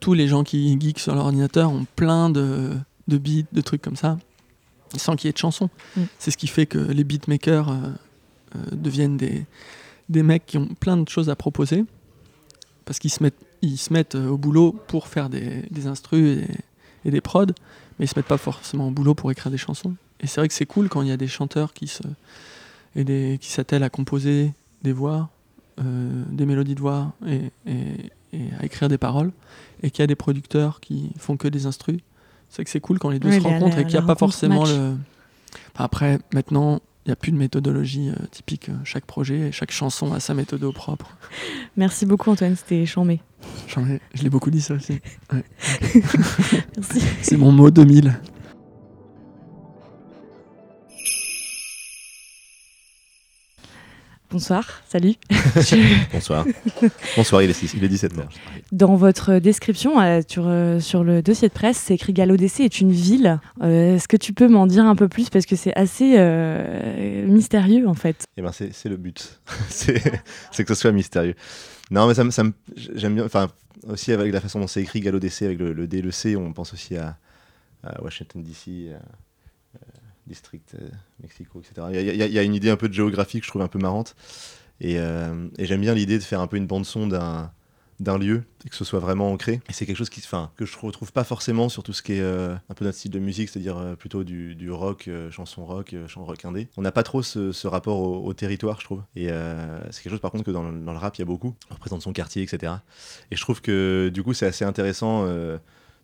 Tous 0.00 0.14
les 0.14 0.28
gens 0.28 0.44
qui 0.44 0.78
geek 0.80 0.98
sur 0.98 1.14
leur 1.14 1.24
ordinateur 1.24 1.70
ont 1.70 1.84
plein 1.94 2.30
de, 2.30 2.70
de 3.08 3.18
beats, 3.18 3.48
de 3.52 3.60
trucs 3.60 3.82
comme 3.82 3.96
ça, 3.96 4.18
sans 4.96 5.14
qu'il 5.14 5.28
y 5.28 5.30
ait 5.30 5.32
de 5.32 5.38
chansons. 5.38 5.68
Mm. 5.96 6.02
C'est 6.18 6.30
ce 6.30 6.38
qui 6.38 6.46
fait 6.46 6.64
que 6.64 6.78
les 6.78 7.04
beatmakers 7.04 7.76
deviennent 8.72 9.18
des, 9.18 9.44
des 10.08 10.22
mecs 10.22 10.46
qui 10.46 10.56
ont 10.56 10.68
plein 10.80 10.96
de 10.96 11.08
choses 11.08 11.28
à 11.28 11.36
proposer 11.36 11.84
parce 12.90 12.98
qu'ils 12.98 13.12
se 13.12 13.22
mettent, 13.22 13.38
ils 13.62 13.78
se 13.78 13.92
mettent 13.92 14.16
euh, 14.16 14.30
au 14.30 14.36
boulot 14.36 14.74
pour 14.88 15.06
faire 15.06 15.28
des, 15.28 15.62
des 15.70 15.86
instrus 15.86 16.44
et, 17.04 17.10
des 17.12 17.20
prods, 17.20 17.46
mais 17.46 18.06
ils 18.06 18.08
se 18.08 18.18
mettent 18.18 18.26
pas 18.26 18.36
forcément 18.36 18.88
au 18.88 18.90
boulot 18.90 19.14
pour 19.14 19.30
écrire 19.30 19.52
des 19.52 19.58
chansons. 19.58 19.94
Et 20.18 20.26
c'est 20.26 20.40
vrai 20.40 20.48
que 20.48 20.54
c'est 20.54 20.66
cool 20.66 20.88
quand 20.88 21.00
il 21.02 21.06
y 21.06 21.12
a 21.12 21.16
des 21.16 21.28
chanteurs 21.28 21.72
qui 21.72 21.86
se 21.86 22.02
et 22.96 23.04
des, 23.04 23.38
qui 23.40 23.52
s'attellent 23.52 23.84
à 23.84 23.90
composer 23.90 24.50
des 24.82 24.90
voix, 24.90 25.28
euh, 25.80 26.24
des 26.32 26.46
mélodies 26.46 26.74
de 26.74 26.80
voix 26.80 27.12
et, 27.28 27.52
et, 27.64 28.40
à 28.58 28.64
écrire 28.64 28.88
des 28.88 28.98
paroles, 28.98 29.30
et 29.84 29.92
qu'il 29.92 30.02
y 30.02 30.02
a 30.02 30.08
des 30.08 30.16
producteurs 30.16 30.80
qui 30.80 31.12
font 31.16 31.36
que 31.36 31.46
des 31.46 31.66
instrus. 31.66 32.00
C'est 32.48 32.64
que 32.64 32.70
c'est 32.70 32.80
cool 32.80 32.98
quand 32.98 33.10
les 33.10 33.20
deux 33.20 33.30
se 33.30 33.40
rencontrent 33.40 33.78
et 33.78 33.84
qu'il 33.84 33.92
n'y 33.92 34.04
a 34.04 34.06
pas 34.06 34.16
forcément 34.16 34.64
le. 34.64 34.96
après, 35.76 36.18
maintenant, 36.34 36.80
n'y 37.10 37.12
a 37.12 37.16
plus 37.16 37.32
de 37.32 37.36
méthodologie 37.36 38.10
euh, 38.10 38.26
typique. 38.30 38.70
Chaque 38.84 39.04
projet, 39.04 39.52
chaque 39.52 39.70
chanson 39.70 40.12
a 40.12 40.20
sa 40.20 40.34
méthode 40.34 40.64
au 40.64 40.72
propre. 40.72 41.16
Merci 41.76 42.06
beaucoup 42.06 42.30
Antoine, 42.30 42.56
c'était 42.56 42.86
chambé. 42.86 43.20
Chambé, 43.66 44.00
je 44.14 44.22
l'ai 44.22 44.30
beaucoup 44.30 44.50
dit 44.50 44.60
ça 44.60 44.74
aussi. 44.74 45.00
Merci. 45.32 47.02
C'est 47.22 47.36
mon 47.36 47.52
mot 47.52 47.70
2000. 47.70 48.20
Bonsoir, 54.30 54.82
salut. 54.88 55.14
Bonsoir. 56.12 56.46
Bonsoir, 57.16 57.42
il 57.42 57.50
est, 57.50 57.74
il 57.74 57.82
est 57.82 57.88
17h. 57.88 58.22
Dans 58.70 58.94
votre 58.94 59.40
description 59.40 60.00
euh, 60.00 60.20
sur, 60.28 60.44
euh, 60.46 60.78
sur, 60.78 61.02
le 61.02 61.20
dossier 61.20 61.48
de 61.48 61.52
presse, 61.52 61.78
c'est 61.78 61.94
écrit 61.94 62.12
Galodécé 62.12 62.62
est 62.62 62.80
une 62.80 62.92
ville. 62.92 63.40
Euh, 63.60 63.96
est-ce 63.96 64.06
que 64.06 64.16
tu 64.16 64.32
peux 64.32 64.46
m'en 64.46 64.68
dire 64.68 64.84
un 64.84 64.94
peu 64.94 65.08
plus 65.08 65.30
Parce 65.30 65.46
que 65.46 65.56
c'est 65.56 65.74
assez 65.74 66.16
mystérieux 67.26 67.88
en 67.88 67.94
fait. 67.94 68.24
Eh 68.36 68.42
ben 68.42 68.52
c'est 68.52 68.88
le 68.88 68.96
but. 68.96 69.40
c'est 69.68 69.94
que 70.64 70.74
ce 70.74 70.80
soit 70.80 70.92
mystérieux. 70.92 71.34
Non, 71.90 72.06
mais 72.06 72.14
ça, 72.14 72.30
ça 72.30 72.44
j'aime 72.94 73.16
bien. 73.16 73.24
Enfin, 73.24 73.48
aussi 73.88 74.12
avec 74.12 74.32
la 74.32 74.40
façon 74.40 74.60
dont 74.60 74.68
c'est 74.68 74.80
écrit 74.80 75.00
Galodécé, 75.00 75.46
avec 75.46 75.58
le, 75.58 75.72
le 75.72 75.88
D, 75.88 76.02
le 76.02 76.12
C, 76.12 76.36
on 76.36 76.52
pense 76.52 76.72
aussi 76.72 76.96
à, 76.96 77.16
à 77.82 78.00
Washington 78.00 78.44
DC 78.44 78.94
district 80.30 80.76
euh, 80.80 80.88
Mexico, 81.20 81.60
etc. 81.60 81.88
Il 81.92 82.32
y, 82.32 82.38
a 82.38 82.42
une 82.42 82.54
idée 82.54 82.70
un 82.70 82.76
peu 82.76 82.88
de 82.88 82.94
géographique 82.94 83.40
que 83.40 83.46
je 83.46 83.50
trouve 83.50 83.62
un 83.62 83.68
peu 83.68 83.78
marrante. 83.78 84.16
Euh, 84.82 85.48
et, 85.58 85.66
j'aime 85.66 85.80
bien 85.82 85.94
l'idée 85.94 86.18
de 86.18 86.22
faire 86.22 86.40
un 86.40 86.46
peu 86.46 86.56
une 86.56 86.66
bande-son 86.66 87.06
d'un 87.06 87.52
d'un 87.98 88.16
lieu 88.16 88.44
et 88.64 88.70
que 88.70 88.74
ce 88.74 88.82
soit 88.82 88.98
vraiment 88.98 89.30
ancré. 89.30 89.60
Et 89.68 89.74
c'est 89.74 89.84
quelque 89.84 89.98
chose 89.98 90.08
qui, 90.08 90.22
enfin, 90.24 90.50
que 90.56 90.64
je 90.64 90.74
retrouve 90.78 91.12
pas 91.12 91.22
forcément 91.22 91.68
sur 91.68 91.82
tout 91.82 91.92
ce 91.92 92.00
qui 92.00 92.14
est 92.14 92.22
euh, 92.22 92.54
un 92.70 92.74
peu 92.74 92.86
notre 92.86 92.96
style 92.96 93.10
de 93.10 93.18
musique, 93.18 93.50
c'est-à-dire 93.50 93.94
plutôt 93.98 94.24
du, 94.24 94.70
rock, 94.70 95.10
chanson 95.30 95.66
rock, 95.66 95.94
chanson 96.06 96.24
rock 96.24 96.42
indé. 96.46 96.68
On 96.78 96.82
n'a 96.82 96.92
pas 96.92 97.02
trop 97.02 97.22
ce, 97.22 97.66
rapport 97.66 98.00
au, 98.00 98.32
territoire, 98.32 98.80
je 98.80 98.86
trouve. 98.86 99.02
Et 99.16 99.28
c'est 99.90 100.02
quelque 100.02 100.12
chose 100.12 100.20
par 100.20 100.30
contre 100.30 100.44
que 100.44 100.50
dans 100.50 100.72
dans 100.72 100.92
le, 100.92 100.98
rap, 100.98 101.14
il 101.16 101.20
y 101.20 101.22
a 101.22 101.26
beaucoup. 101.26 101.54
On 101.70 101.74
représente 101.74 102.00
son 102.00 102.14
quartier, 102.14 102.42
etc. 102.42 102.72
Et 103.30 103.36
je 103.36 103.42
trouve 103.42 103.60
que 103.60 104.10
du 104.14 104.22
coup, 104.22 104.32
c'est 104.32 104.46
assez 104.46 104.64
intéressant 104.64 105.26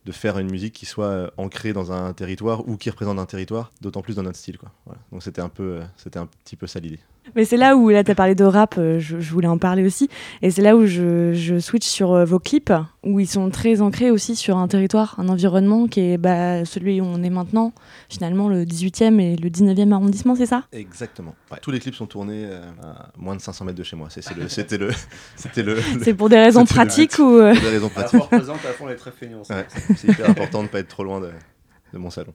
de 0.06 0.12
faire 0.12 0.38
une 0.38 0.50
musique 0.50 0.72
qui 0.72 0.86
soit 0.86 1.06
euh, 1.06 1.30
ancrée 1.36 1.72
dans 1.72 1.90
un 1.90 2.12
territoire 2.12 2.66
ou 2.68 2.76
qui 2.76 2.88
représente 2.88 3.18
un 3.18 3.26
territoire, 3.26 3.72
d'autant 3.80 4.02
plus 4.02 4.14
dans 4.14 4.22
notre 4.22 4.38
style. 4.38 4.56
Quoi. 4.56 4.70
Donc 5.10 5.20
euh, 5.26 5.84
c'était 5.96 6.18
un 6.18 6.26
petit 6.26 6.56
peu 6.56 6.66
ça 6.68 6.78
l'idée. 6.78 7.00
Mais 7.34 7.44
c'est 7.44 7.56
là 7.56 7.76
où, 7.76 7.88
là, 7.88 8.04
tu 8.04 8.10
as 8.10 8.14
parlé 8.14 8.34
de 8.34 8.44
rap, 8.44 8.76
euh, 8.78 9.00
je, 9.00 9.16
voulais 9.16 9.48
en 9.48 9.58
parler 9.58 9.84
aussi. 9.84 10.08
Et 10.42 10.50
c'est 10.50 10.62
là 10.62 10.76
où 10.76 10.86
je, 10.86 11.32
je 11.34 11.58
switch 11.58 11.86
sur 11.86 12.12
euh, 12.12 12.24
vos 12.24 12.38
clips, 12.38 12.72
où 13.02 13.18
ils 13.18 13.26
sont 13.26 13.50
très 13.50 13.80
ancrés 13.80 14.10
aussi 14.10 14.36
sur 14.36 14.56
un 14.58 14.68
territoire, 14.68 15.16
un 15.18 15.28
environnement 15.28 15.88
qui 15.88 16.00
est 16.00 16.18
bah, 16.18 16.64
celui 16.64 17.00
où 17.00 17.04
on 17.04 17.22
est 17.22 17.30
maintenant, 17.30 17.72
finalement, 18.08 18.48
le 18.48 18.64
18e 18.64 19.20
et 19.20 19.36
le 19.36 19.48
19e 19.48 19.92
arrondissement, 19.92 20.36
c'est 20.36 20.46
ça? 20.46 20.64
Exactement. 20.72 21.34
Tous 21.62 21.70
les 21.70 21.80
clips 21.80 21.94
sont 21.94 22.06
tournés 22.06 22.44
euh, 22.46 22.62
à 22.82 23.10
moins 23.16 23.34
de 23.34 23.40
500 23.40 23.64
mètres 23.64 23.78
de 23.78 23.84
chez 23.84 23.96
moi. 23.96 24.08
C'était 24.48 24.78
le. 24.78 24.90
C'était 25.36 25.62
le, 25.62 25.78
c'est 26.02 26.14
pour 26.14 26.28
des 26.28 26.38
raisons 26.38 26.64
pratiques 26.64 27.18
ou. 27.18 27.38
Pour 27.38 27.40
des 27.40 27.70
raisons 27.70 27.88
pratiques. 27.88 28.20
représente 28.20 28.64
à 28.64 28.72
fond 28.72 28.86
les 28.86 28.96
très 28.96 29.10
feignants. 29.10 29.42
c'est 29.44 30.08
hyper 30.08 30.30
important 30.30 30.58
de 30.58 30.64
ne 30.64 30.68
pas 30.68 30.78
être 30.78 30.88
trop 30.88 31.04
loin 31.04 31.20
de, 31.20 31.30
de 31.92 31.98
mon 31.98 32.10
salon. 32.10 32.32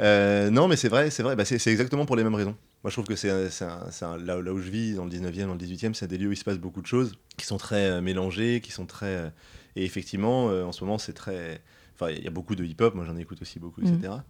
non, 0.00 0.68
mais 0.68 0.76
c'est 0.76 0.88
vrai, 0.88 1.10
c'est 1.10 1.22
vrai. 1.22 1.36
Bah, 1.36 1.44
c'est 1.44 1.64
exactement 1.70 2.04
pour 2.04 2.16
les 2.16 2.24
mêmes 2.24 2.34
raisons. 2.34 2.56
Moi, 2.84 2.90
je 2.90 2.94
trouve 2.94 3.06
que 3.06 3.16
c'est 3.16 3.28
là, 3.28 4.18
là, 4.26 4.52
où 4.52 4.60
je 4.60 4.70
vis, 4.70 4.94
dans 4.94 5.04
le 5.04 5.10
19e, 5.10 5.46
dans 5.46 5.54
le 5.54 5.58
18e, 5.58 5.94
c'est 5.94 6.06
des 6.06 6.18
lieux 6.18 6.28
où 6.28 6.32
il 6.32 6.36
se 6.36 6.44
passe 6.44 6.58
beaucoup 6.58 6.80
de 6.80 6.86
choses, 6.86 7.14
qui 7.36 7.44
sont 7.44 7.56
très 7.56 7.90
euh, 7.90 8.00
mélangées, 8.00 8.60
qui 8.60 8.70
sont 8.70 8.86
très. 8.86 9.16
Euh, 9.16 9.30
Et 9.76 9.84
effectivement, 9.84 10.46
en 10.46 10.72
ce 10.72 10.84
moment, 10.84 10.98
c'est 10.98 11.12
très. 11.12 11.60
Enfin, 11.94 12.12
il 12.12 12.22
y 12.22 12.28
a 12.28 12.30
beaucoup 12.30 12.54
de 12.54 12.64
hip-hop, 12.64 12.94
moi 12.94 13.04
j'en 13.04 13.16
écoute 13.16 13.42
aussi 13.42 13.58
beaucoup, 13.58 13.80
etc. 13.80 13.96
Mm. 14.08 14.22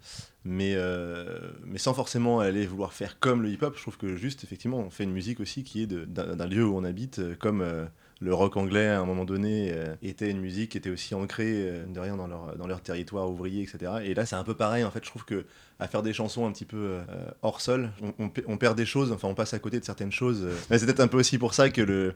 Mais, 0.45 0.77
mais 1.67 1.77
sans 1.77 1.93
forcément 1.93 2.41
aller 2.41 2.67
vouloir 2.67 2.95
faire 2.95 3.19
comme 3.19 3.43
le 3.43 3.51
hip-hop, 3.51 3.75
je 3.77 3.83
trouve 3.83 3.99
que 3.99 4.17
juste, 4.17 4.43
effectivement, 4.45 4.79
on 4.79 4.89
fait 4.89 5.05
une 5.05 5.13
musique 5.13 5.41
aussi 5.41 5.65
qui 5.65 5.83
est 5.83 5.87
d'un 5.87 6.47
lieu 6.47 6.65
où 6.65 6.75
on 6.75 6.85
habite, 6.85 7.21
comme 7.39 7.63
le 8.21 8.35
rock 8.35 8.57
anglais 8.57 8.89
à 8.89 9.01
un 9.01 9.05
moment 9.05 9.25
donné 9.25 9.71
euh, 9.73 9.95
était 10.03 10.31
une 10.31 10.41
musique 10.41 10.73
qui 10.73 10.79
était 10.79 10.91
aussi 10.91 11.15
ancrée 11.15 11.69
euh, 11.69 11.87
de 11.87 12.01
rien 12.01 12.17
dans 12.17 12.27
leur, 12.27 12.57
dans 12.57 12.67
leur 12.67 12.81
territoire 12.81 13.31
ouvrier, 13.31 13.63
etc. 13.63 13.93
Et 14.05 14.15
là, 14.15 14.27
c'est 14.27 14.37
un 14.37 14.45
peu 14.45 14.55
pareil. 14.55 14.85
En 14.85 14.91
fait, 14.91 15.05
je 15.05 15.11
trouve 15.11 15.25
que 15.25 15.47
à 15.81 15.87
faire 15.87 16.03
des 16.03 16.13
chansons 16.13 16.47
un 16.47 16.53
petit 16.53 16.65
peu 16.65 16.77
euh, 16.77 17.05
hors 17.43 17.61
sol, 17.61 17.91
on, 18.19 18.31
on, 18.47 18.57
perd 18.57 18.77
des 18.77 18.87
choses. 18.87 19.13
Enfin, 19.13 19.29
on 19.29 19.35
passe 19.35 19.55
à 19.55 19.59
côté 19.59 19.79
de 19.79 19.85
certaines 19.85 20.11
choses. 20.11 20.47
Mais 20.71 20.79
c'est 20.79 20.87
peut-être 20.87 21.01
un 21.01 21.09
peu 21.09 21.19
aussi 21.19 21.39
pour 21.39 21.55
ça 21.55 21.71
que 21.71 21.83
le 21.83 22.15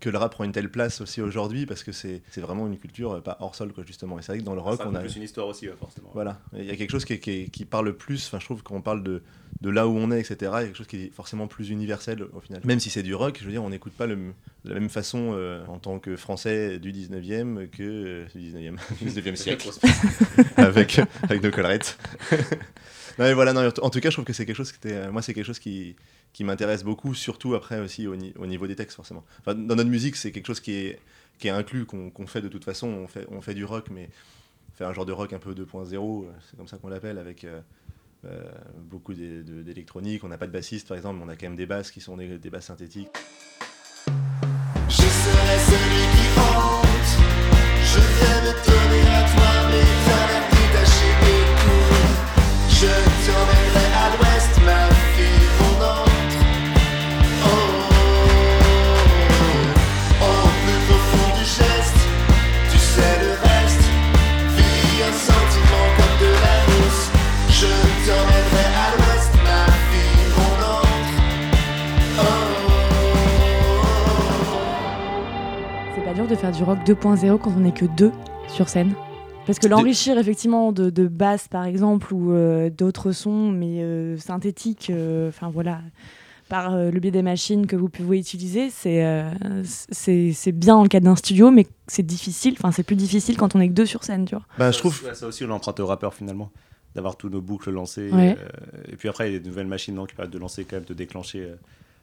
que 0.00 0.08
le 0.10 0.18
rap 0.18 0.32
prend 0.32 0.44
une 0.44 0.52
telle 0.52 0.70
place 0.70 1.00
aussi 1.00 1.20
aujourd'hui 1.20 1.66
parce 1.66 1.82
que 1.82 1.92
c'est 1.92 2.22
vraiment 2.36 2.66
une 2.66 2.78
culture 2.78 3.12
euh, 3.14 3.20
pas 3.20 3.36
hors 3.40 3.54
sol 3.54 3.72
quoi 3.72 3.84
justement. 3.86 4.18
Et 4.18 4.22
c'est 4.22 4.32
vrai 4.32 4.38
que 4.38 4.44
dans 4.44 4.54
le 4.54 4.60
rock 4.60 4.80
on 4.84 4.94
a 4.94 5.00
plus 5.00 5.16
une 5.16 5.22
histoire 5.22 5.46
aussi 5.48 5.66
forcément. 5.78 6.10
Voilà. 6.14 6.40
Il 6.56 6.64
y 6.64 6.70
a 6.70 6.76
quelque 6.76 6.90
chose 6.90 7.04
qui, 7.04 7.18
qui, 7.18 7.50
qui 7.50 7.64
parle 7.64 7.92
plus 7.96 8.26
enfin 8.26 8.38
je 8.38 8.44
trouve 8.44 8.62
qu'on 8.62 8.80
parle 8.80 9.02
de, 9.02 9.22
de 9.60 9.70
là 9.70 9.88
où 9.88 9.96
on 9.96 10.10
est 10.10 10.20
etc 10.20 10.36
il 10.40 10.44
y 10.44 10.48
a 10.48 10.64
quelque 10.64 10.76
chose 10.76 10.86
qui 10.86 11.04
est 11.04 11.12
forcément 11.12 11.46
plus 11.46 11.70
universel 11.70 12.22
au 12.32 12.40
final. 12.40 12.60
Même 12.64 12.80
si 12.80 12.90
c'est 12.90 13.02
du 13.02 13.14
rock 13.14 13.38
je 13.40 13.44
veux 13.44 13.50
dire 13.50 13.62
on 13.62 13.70
n'écoute 13.70 13.92
pas 13.92 14.06
le, 14.06 14.16
de 14.16 14.72
la 14.72 14.74
même 14.74 14.88
façon 14.88 15.32
euh, 15.32 15.64
en 15.66 15.78
tant 15.78 15.98
que 15.98 16.16
français 16.16 16.78
du 16.78 16.92
19e 16.92 17.68
que 17.68 17.82
euh, 17.82 18.26
du 18.34 18.52
19e, 18.52 18.76
19e 19.04 19.36
siècle. 19.36 19.70
Avec 20.56 21.00
avec 21.22 21.42
nos 21.42 21.50
collerettes 21.50 21.98
non 23.18 23.24
mais 23.24 23.34
voilà 23.34 23.52
non, 23.52 23.68
en 23.82 23.90
tout 23.90 24.00
cas 24.00 24.10
je 24.10 24.14
trouve 24.14 24.24
que 24.24 24.32
c'est 24.32 24.46
quelque 24.46 24.56
chose 24.56 24.72
qui 24.72 24.78
était 24.78 25.10
moi 25.10 25.22
c'est 25.22 25.34
quelque 25.34 25.46
chose 25.46 25.58
qui 25.58 25.96
m'intéresse 26.44 26.84
beaucoup, 26.84 27.14
surtout 27.14 27.54
après 27.54 27.80
aussi 27.80 28.06
au, 28.06 28.16
niveau 28.16 28.66
des 28.66 28.76
textes 28.76 28.96
forcément. 28.96 29.24
Dans 29.46 29.54
notre 29.54 29.90
musique, 29.90 30.16
c'est 30.16 30.32
quelque 30.32 30.46
chose 30.46 30.60
qui 30.60 30.72
est, 30.72 31.00
inclus, 31.50 31.86
qu'on 31.86 32.26
fait 32.26 32.40
de 32.40 32.48
toute 32.48 32.64
façon. 32.64 33.06
On 33.30 33.40
fait, 33.40 33.54
du 33.54 33.64
rock, 33.64 33.88
mais 33.90 34.08
fait 34.74 34.84
un 34.84 34.92
genre 34.92 35.06
de 35.06 35.12
rock 35.12 35.32
un 35.32 35.38
peu 35.38 35.54
2.0, 35.54 36.26
c'est 36.48 36.56
comme 36.56 36.68
ça 36.68 36.78
qu'on 36.78 36.88
l'appelle, 36.88 37.18
avec 37.18 37.44
euh, 37.44 37.60
euh, 38.24 38.42
beaucoup 38.78 39.14
d'électronique. 39.14 40.22
On 40.24 40.28
n'a 40.28 40.38
pas 40.38 40.46
de 40.46 40.52
bassiste 40.52 40.88
par 40.88 40.96
exemple, 40.96 41.18
mais 41.18 41.24
on 41.24 41.28
a 41.28 41.36
quand 41.36 41.46
même 41.46 41.56
des 41.56 41.66
basses 41.66 41.90
qui 41.90 42.00
sont 42.00 42.16
des, 42.16 42.50
basses 42.50 42.66
synthétiques. 42.66 43.08
Je 44.88 45.02
serai 45.02 46.07
rock 76.68 76.80
2.0 76.84 77.38
quand 77.38 77.50
on 77.56 77.60
n'est 77.60 77.72
que 77.72 77.86
deux 77.86 78.12
sur 78.46 78.68
scène 78.68 78.92
parce 79.46 79.58
que 79.58 79.66
l'enrichir 79.68 80.18
effectivement 80.18 80.70
de, 80.70 80.90
de 80.90 81.08
basse 81.08 81.48
par 81.48 81.64
exemple 81.64 82.12
ou 82.12 82.34
euh, 82.34 82.68
d'autres 82.68 83.12
sons 83.12 83.50
mais 83.50 83.82
euh, 83.82 84.18
synthétiques, 84.18 84.90
euh, 84.90 85.30
enfin 85.30 85.48
voilà, 85.48 85.80
par 86.50 86.76
le 86.76 87.00
biais 87.00 87.10
des 87.10 87.22
machines 87.22 87.66
que 87.66 87.74
vous 87.74 87.88
pouvez 87.88 88.18
utiliser, 88.18 88.68
c'est 88.68 89.02
c'est 89.64 90.52
bien 90.52 90.74
dans 90.74 90.82
le 90.82 90.90
cadre 90.90 91.06
d'un 91.06 91.16
studio, 91.16 91.50
mais 91.50 91.66
c'est 91.86 92.04
difficile, 92.04 92.54
enfin 92.58 92.70
c'est 92.70 92.82
plus 92.82 92.96
difficile 92.96 93.38
quand 93.38 93.56
on 93.56 93.60
est 93.60 93.68
que 93.68 93.72
deux 93.72 93.86
sur 93.86 94.04
scène, 94.04 94.26
tu 94.26 94.34
vois. 94.34 94.44
Bah, 94.58 94.70
je 94.70 94.76
trouve 94.76 95.10
ça 95.14 95.26
aussi 95.26 95.44
on 95.44 95.46
l'emprunte 95.46 95.80
au 95.80 95.86
rappeur 95.86 96.12
finalement 96.12 96.50
d'avoir 96.94 97.16
tous 97.16 97.30
nos 97.30 97.40
boucles 97.40 97.70
lancées 97.70 98.10
et, 98.90 98.96
puis 98.96 99.08
après 99.08 99.30
il 99.30 99.32
y 99.32 99.36
a 99.36 99.38
des 99.38 99.48
nouvelles 99.48 99.66
machines 99.66 99.98
qui 100.06 100.14
permettent 100.14 100.34
de 100.34 100.38
lancer 100.38 100.66
quand 100.66 100.76
même 100.76 100.84
de 100.84 100.92
déclencher 100.92 101.50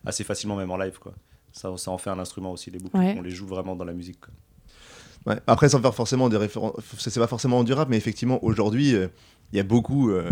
assez 0.08 0.23
facilement 0.23 0.56
même 0.56 0.71
en 0.71 0.78
live 0.78 0.97
quoi 0.97 1.13
ça, 1.51 1.75
ça 1.78 1.91
en 1.91 1.97
fait 1.97 2.10
un 2.10 2.19
instrument 2.19 2.51
aussi, 2.51 2.69
les 2.69 2.80
boucles. 2.80 2.97
On 2.97 3.21
les 3.21 3.32
joue 3.32 3.47
vraiment 3.47 3.75
dans 3.75 3.86
la 3.86 3.93
musique. 3.93 4.19
Ouais. 5.25 5.39
Après, 5.47 5.69
sans 5.69 5.81
faire 5.81 5.95
forcément 5.95 6.29
des 6.29 6.38
références, 6.38 6.73
c'est 6.97 7.19
pas 7.19 7.27
forcément 7.27 7.63
du 7.63 7.73
rap, 7.73 7.89
mais 7.89 7.97
effectivement, 7.97 8.43
aujourd'hui, 8.43 8.93
euh, 8.95 9.07
il 9.51 9.57
y 9.57 9.59
a 9.59 9.63
beaucoup, 9.63 10.11
euh, 10.11 10.29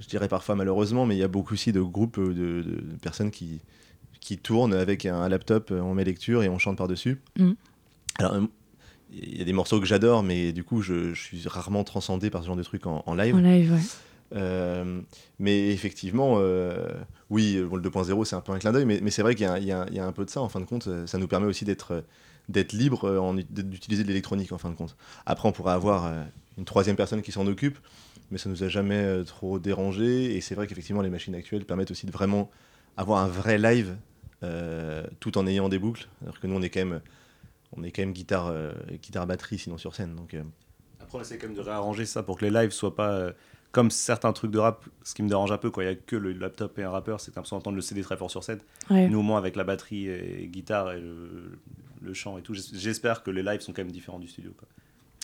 je 0.00 0.08
dirais 0.08 0.28
parfois 0.28 0.56
malheureusement, 0.56 1.06
mais 1.06 1.14
il 1.14 1.18
y 1.18 1.24
a 1.24 1.28
beaucoup 1.28 1.54
aussi 1.54 1.72
de 1.72 1.80
groupes 1.80 2.18
euh, 2.18 2.34
de, 2.34 2.96
personnes 3.00 3.30
qui, 3.30 3.60
qui 4.20 4.36
tournent 4.36 4.74
avec 4.74 5.06
un 5.06 5.28
laptop, 5.28 5.70
on 5.70 5.94
met 5.94 6.04
lecture 6.04 6.42
et 6.42 6.48
on 6.48 6.58
chante 6.58 6.78
par-dessus. 6.78 7.20
Mm. 7.38 7.52
Alors, 8.18 8.36
il 9.12 9.38
y 9.38 9.40
a 9.40 9.44
des 9.44 9.52
morceaux 9.52 9.78
que 9.78 9.86
j'adore, 9.86 10.24
mais 10.24 10.52
du 10.52 10.64
coup, 10.64 10.82
je, 10.82 11.14
suis 11.14 11.46
rarement 11.46 11.84
transcendé 11.84 12.28
par 12.28 12.42
ce 12.42 12.48
genre 12.48 12.56
de 12.56 12.62
trucs 12.64 12.86
en, 12.86 13.04
en 13.06 13.14
live. 13.14 13.36
En 13.36 13.40
live, 13.40 13.72
ouais. 13.72 15.04
Mais 15.38 15.68
effectivement, 15.68 16.38
oui, 17.30 17.54
le 17.54 17.68
2.0, 17.68 18.24
c'est 18.24 18.34
un 18.34 18.40
peu 18.40 18.50
un 18.50 18.58
clin 18.58 18.72
d'œil, 18.72 18.84
mais, 18.84 18.98
mais 19.00 19.12
c'est 19.12 19.22
vrai 19.22 19.36
qu'il 19.36 19.46
y, 19.46 19.66
y, 19.66 19.72
a 19.72 20.06
un 20.06 20.12
peu 20.12 20.24
de 20.24 20.30
ça, 20.30 20.42
en 20.42 20.48
fin 20.48 20.58
de 20.60 20.66
compte. 20.66 20.88
Ça 21.06 21.18
nous 21.18 21.28
permet 21.28 21.46
aussi 21.46 21.64
d'être 21.64 22.02
d'être 22.48 22.72
libre 22.72 23.34
d'utiliser 23.50 24.02
de 24.02 24.08
l'électronique, 24.08 24.52
en 24.52 24.58
fin 24.58 24.70
de 24.70 24.74
compte. 24.74 24.96
Après, 25.26 25.48
on 25.48 25.52
pourrait 25.52 25.72
avoir 25.72 26.06
euh, 26.06 26.24
une 26.56 26.64
troisième 26.64 26.96
personne 26.96 27.22
qui 27.22 27.32
s'en 27.32 27.46
occupe, 27.46 27.78
mais 28.30 28.38
ça 28.38 28.48
nous 28.48 28.62
a 28.62 28.68
jamais 28.68 29.24
trop 29.24 29.58
dérangé. 29.58 30.36
Et 30.36 30.40
c'est 30.40 30.54
vrai 30.54 30.66
qu'effectivement, 30.66 31.02
les 31.02 31.10
machines 31.10 31.34
actuelles 31.34 31.64
permettent 31.64 31.90
aussi 31.90 32.06
de 32.06 32.12
vraiment 32.12 32.50
avoir 32.96 33.22
un 33.22 33.28
vrai 33.28 33.58
live 33.58 33.96
tout 35.20 35.36
en 35.36 35.46
ayant 35.46 35.68
des 35.68 35.78
boucles. 35.78 36.08
Alors 36.22 36.38
que 36.38 36.46
nous, 36.46 36.54
on 36.54 36.62
est 36.62 36.70
quand 36.70 36.84
même, 36.84 37.00
on 37.76 37.82
est 37.82 37.90
quand 37.90 38.02
même 38.02 38.12
guitare, 38.12 38.52
guitare 39.02 39.26
batterie, 39.26 39.58
sinon 39.58 39.78
sur 39.78 39.94
scène. 39.94 40.14
Donc, 40.14 40.36
Après, 41.00 41.18
on 41.18 41.20
essaie 41.22 41.38
quand 41.38 41.46
même 41.46 41.56
de 41.56 41.62
réarranger 41.62 42.06
ça 42.06 42.22
pour 42.22 42.38
que 42.38 42.44
les 42.44 42.50
lives 42.50 42.70
soient 42.70 42.94
pas 42.94 43.32
comme 43.72 43.90
certains 43.90 44.32
trucs 44.32 44.50
de 44.50 44.58
rap, 44.58 44.84
ce 45.04 45.14
qui 45.14 45.22
me 45.22 45.28
dérange 45.28 45.52
un 45.52 45.58
peu 45.58 45.70
quand 45.70 45.82
il 45.82 45.88
n'y 45.88 45.92
a 45.92 45.94
que 45.94 46.16
le 46.16 46.32
laptop 46.32 46.78
et 46.78 46.84
un 46.84 46.90
rappeur, 46.90 47.20
c'est 47.20 47.30
que 47.30 47.36
l'impression 47.36 47.56
d'entendre 47.56 47.76
le 47.76 47.82
CD 47.82 48.02
très 48.02 48.16
fort 48.16 48.30
sur 48.30 48.42
scène. 48.42 48.60
Nous, 48.90 49.18
au 49.18 49.22
moins, 49.22 49.38
avec 49.38 49.56
la 49.56 49.64
batterie 49.64 50.08
et 50.08 50.48
guitare 50.48 50.92
et 50.92 51.00
le, 51.00 51.58
chant 52.12 52.38
et 52.38 52.42
tout, 52.42 52.54
j'espère 52.54 53.22
que 53.22 53.30
les 53.30 53.42
lives 53.42 53.60
sont 53.60 53.72
quand 53.72 53.82
même 53.82 53.92
différents 53.92 54.18
du 54.18 54.28
studio. 54.28 54.52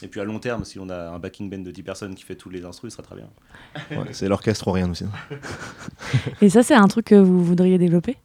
Et 0.03 0.09
puis 0.09 0.21
à 0.21 0.25
long 0.25 0.39
terme, 0.39 0.65
si 0.65 0.79
on 0.79 0.89
a 0.89 1.11
un 1.11 1.19
backing 1.19 1.49
band 1.49 1.59
de 1.59 1.71
10 1.71 1.83
personnes 1.83 2.15
qui 2.15 2.25
fait 2.25 2.35
tous 2.35 2.51
les 2.51 2.65
instruments, 2.65 2.91
ça 2.91 2.97
sera 2.97 3.03
très 3.05 3.17
bien. 3.17 4.13
c'est 4.13 4.29
l'orchestre 4.29 4.69
ou 4.69 4.73
rien 4.73 4.91
aussi. 4.91 5.05
et 6.41 6.49
ça, 6.51 6.63
c'est 6.63 6.75
un 6.75 6.89
truc 6.89 7.07
que 7.07 7.15
vous 7.15 7.45
voudriez 7.45 7.79
développer? 7.79 8.17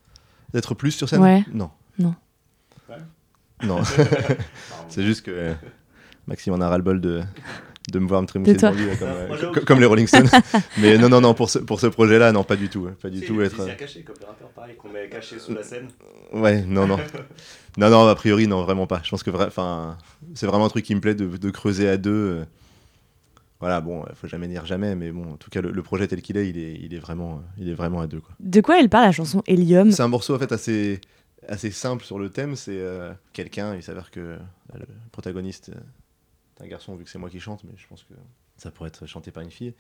D'être 0.54 0.74
plus 0.74 0.92
sur 0.92 1.08
scène? 1.08 1.22
Ouais. 1.22 1.46
Non. 1.54 1.70
Non. 2.00 2.16
Non. 3.62 3.82
c'est 4.90 5.04
juste 5.04 5.22
que 5.24 5.54
Maxime 6.28 6.54
en 6.54 6.62
a 6.62 6.70
ras-le-bol 6.70 7.02
de, 7.02 7.24
de 7.92 8.00
me 8.00 8.08
voir 8.08 8.22
me 8.22 8.28
trémousser 8.28 8.54
devant 8.54 8.72
lui 8.72 8.86
comme, 8.98 9.08
euh, 9.08 9.62
comme, 9.66 9.80
les 9.80 9.86
Rolling 9.86 10.08
Stones. 10.08 10.30
Mais 10.78 10.98
non, 10.98 11.10
non, 11.10 11.22
non, 11.22 11.34
pour 11.34 11.50
ce, 11.50 11.60
pour 11.60 11.80
ce 11.80 11.88
projet-là, 11.88 12.32
non, 12.32 12.44
pas 12.44 12.56
du 12.56 12.70
tout. 12.70 12.90
Pas 13.02 13.10
du 13.10 13.22
tout 13.22 13.42
être. 13.42 13.76
caché 13.78 14.04
comme 14.04 14.16
les 14.20 14.26
rappeurs, 14.26 14.50
pareil, 14.50 14.76
qu'on 14.76 14.90
met 14.90 15.10
caché 15.10 15.40
sous 15.40 15.54
la 15.54 15.64
scène. 15.64 15.88
Ouais, 16.34 16.62
non, 16.62 16.88
non. 16.88 16.98
non, 17.78 17.90
non, 17.90 18.08
a 18.08 18.16
priori, 18.16 18.48
non, 18.48 18.64
vraiment 18.64 18.88
pas. 18.88 19.02
Je 19.04 19.10
pense 19.10 19.24
que 19.24 19.32
enfin, 19.32 19.98
c'est 20.34 20.46
vraiment 20.46 20.66
un 20.66 20.70
truc 20.70 20.86
qui 20.86 20.96
me 20.96 21.02
plaît 21.02 21.16
de, 21.16 21.38
de 21.38 21.50
creuser 21.50 21.90
à 21.90 21.98
deux. 21.98 22.12
Euh. 22.12 22.46
Voilà, 23.60 23.82
bon, 23.82 24.06
il 24.10 24.16
faut 24.16 24.28
jamais 24.28 24.48
dire 24.48 24.66
jamais, 24.66 24.96
mais 24.96 25.12
bon, 25.12 25.34
en 25.34 25.38
tout 25.38 25.50
cas, 25.50 25.60
le, 25.60 25.84
projet 25.84 26.08
tel 26.08 26.22
qu'il 26.22 26.38
est, 26.38 26.48
il 26.48 26.58
est, 26.58 26.80
il 26.82 26.94
est 26.94 27.00
vraiment, 27.00 27.42
il 27.58 27.68
est 27.68 27.74
vraiment 27.74 28.00
à 28.00 28.08
deux. 28.08 28.22
Quoi. 28.22 28.34
De 28.40 28.62
quoi 28.62 28.80
elle 28.80 28.88
parle 28.88 29.06
la 29.06 29.12
chanson 29.12 29.44
Helium? 29.48 29.92
C'est 29.92 30.02
un 30.02 30.08
morceau 30.08 30.34
en 30.34 30.40
fait 30.40 30.54
assez, 30.54 31.02
assez 31.46 31.70
simple 31.70 32.06
sur 32.06 32.20
le 32.20 32.30
thème. 32.30 32.56
C'est 32.56 32.80
euh, 32.80 33.12
quelqu'un, 33.34 33.76
il 33.76 33.84
s'avère 33.84 34.12
que 34.12 34.38
le 34.74 34.86
protagoniste 35.12 35.72
un 36.60 36.68
garçon 36.68 36.96
vu 36.96 37.04
que 37.04 37.10
c'est 37.10 37.20
moi 37.20 37.30
qui 37.30 37.40
chante, 37.40 37.64
mais 37.64 37.74
je 37.78 37.88
pense 37.88 38.04
que 38.04 38.14
ça 38.58 38.72
pourrait 38.72 38.90
être 38.90 39.06
chanté 39.06 39.32
par 39.32 39.44
une 39.44 39.52
fille. 39.52 39.74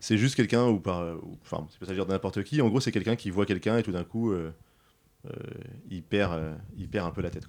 C'est 0.00 0.18
juste 0.18 0.34
quelqu'un 0.34 0.66
ou 0.66 0.78
par, 0.78 1.02
enfin, 1.42 1.66
c'est 1.70 1.78
pas 1.78 1.86
ça 1.86 1.94
dire 1.94 2.06
n'importe 2.06 2.42
qui. 2.42 2.60
En 2.60 2.68
gros, 2.68 2.80
c'est 2.80 2.92
quelqu'un 2.92 3.16
qui 3.16 3.30
voit 3.30 3.46
quelqu'un 3.46 3.78
et 3.78 3.82
tout 3.82 3.92
d'un 3.92 4.04
coup, 4.04 4.32
euh, 4.32 4.52
euh, 5.26 5.30
il 5.90 6.02
perd, 6.02 6.34
euh, 6.34 6.54
il 6.76 6.88
perd 6.88 7.06
un 7.06 7.10
peu 7.10 7.22
la 7.22 7.30
tête. 7.30 7.48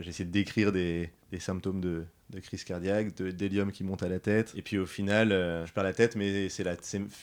J'ai 0.00 0.08
essayé 0.08 0.24
de 0.24 0.32
décrire 0.32 0.72
des 0.72 1.10
symptômes 1.38 1.80
de, 1.80 2.04
de, 2.30 2.40
crise 2.40 2.64
cardiaque, 2.64 3.14
d'hélium 3.14 3.72
qui 3.72 3.84
monte 3.84 4.02
à 4.02 4.08
la 4.08 4.18
tête, 4.18 4.52
et 4.56 4.62
puis 4.62 4.78
au 4.78 4.86
final, 4.86 5.30
je 5.30 5.72
perds 5.72 5.84
la 5.84 5.92
tête, 5.92 6.16
mais 6.16 6.48
c'est 6.48 6.64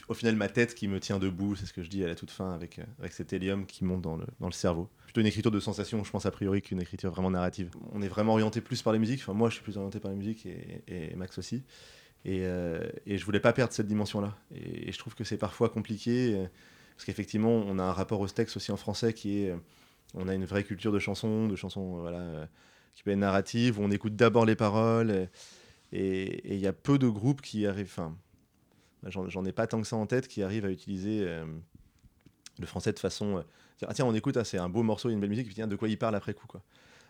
au 0.08 0.14
final 0.14 0.36
ma 0.36 0.50
tête 0.50 0.76
qui 0.76 0.88
me 0.88 1.00
tient 1.00 1.20
debout. 1.20 1.56
C'est 1.56 1.66
ce 1.66 1.74
que 1.74 1.84
je 1.84 1.90
dis 1.90 2.04
à 2.04 2.08
la 2.08 2.16
toute 2.16 2.32
fin 2.32 2.54
avec, 2.54 2.80
avec 3.00 3.14
cet 3.14 3.34
hélium 3.34 3.66
qui 3.66 3.84
monte 3.84 4.02
dans 4.02 4.16
le, 4.16 4.26
dans 4.40 4.48
le 4.48 4.54
cerveau 4.54 4.90
plutôt 5.14 5.22
une 5.22 5.28
écriture 5.28 5.52
de 5.52 5.60
sensation, 5.60 6.04
je 6.04 6.10
pense 6.10 6.26
a 6.26 6.32
priori, 6.32 6.64
qu'une 6.64 6.82
écriture 6.82 7.12
vraiment 7.12 7.30
narrative. 7.30 7.70
On 7.92 8.02
est 8.02 8.08
vraiment 8.08 8.34
orienté 8.34 8.62
plus 8.62 8.82
par 8.82 8.94
les 8.94 9.00
musiques. 9.00 9.20
Enfin, 9.22 9.34
moi, 9.34 9.48
je 9.50 9.54
suis 9.56 9.64
plus 9.64 9.78
orienté 9.78 10.00
par 10.00 10.10
la 10.10 10.18
musique 10.18 10.48
et, 10.88 11.16
Max 11.16 11.38
aussi. 11.38 11.62
Et, 12.26 12.40
euh, 12.46 12.82
et, 13.06 13.20
je 13.20 13.24
voulais 13.26 13.40
pas 13.40 13.54
perdre 13.54 13.74
cette 13.74 13.86
dimension-là. 13.86 14.36
Et, 14.56 14.92
je 14.92 14.98
trouve 14.98 15.14
que 15.14 15.24
c'est 15.24 15.38
parfois 15.38 15.70
compliqué 15.70 16.34
euh, 16.34 16.48
parce 16.96 17.06
qu'effectivement, 17.06 17.52
on 17.52 17.78
a 17.78 17.84
un 17.84 17.92
rapport 17.92 18.22
au 18.22 18.28
texte 18.28 18.58
aussi 18.58 18.72
en 18.72 18.78
français 18.78 19.14
qui 19.14 19.44
est, 19.44 19.52
euh, 19.52 19.58
on 20.16 20.28
a 20.28 20.34
une 20.34 20.46
vraie 20.46 20.64
culture 20.64 20.92
de 20.92 20.98
chansons, 20.98 21.48
de 21.48 21.56
chansons 21.56 22.00
voilà, 22.00 22.48
qui 22.94 23.04
peut 23.04 23.12
être 23.12 23.18
narrative, 23.18 23.80
où 23.80 23.84
on 23.84 23.92
écoute 23.92 24.16
d'abord 24.16 24.46
les 24.46 24.56
paroles. 24.56 25.30
Et 25.92 26.54
il 26.54 26.60
y 26.60 26.68
a 26.68 26.74
peu 26.74 26.98
de 26.98 27.08
groupes 27.08 27.42
qui 27.42 27.68
arrivent. 27.68 27.94
Enfin, 27.98 28.16
j'en 29.08 29.46
ai 29.46 29.52
pas 29.52 29.68
tant 29.68 29.82
que 29.82 29.88
ça 29.88 29.96
en 29.96 30.08
tête 30.08 30.28
qui 30.28 30.42
arrivent 30.44 30.66
à 30.66 30.72
utiliser 30.72 31.26
le 32.60 32.66
français 32.66 32.94
de 32.94 33.00
façon 33.00 33.44
ah, 33.88 33.94
tiens, 33.94 34.06
on 34.06 34.14
écoute, 34.14 34.38
ah, 34.38 34.44
c'est 34.44 34.58
un 34.58 34.70
beau 34.70 34.84
morceau, 34.84 35.10
une 35.10 35.20
belle 35.20 35.30
musique, 35.30 35.46
puis 35.46 35.56
tiens, 35.56 35.68
de 35.68 35.76
quoi 35.76 35.88
il 35.88 35.98
parle 35.98 36.16
après 36.16 36.34
coup, 36.34 36.48
quoi. 36.48 36.62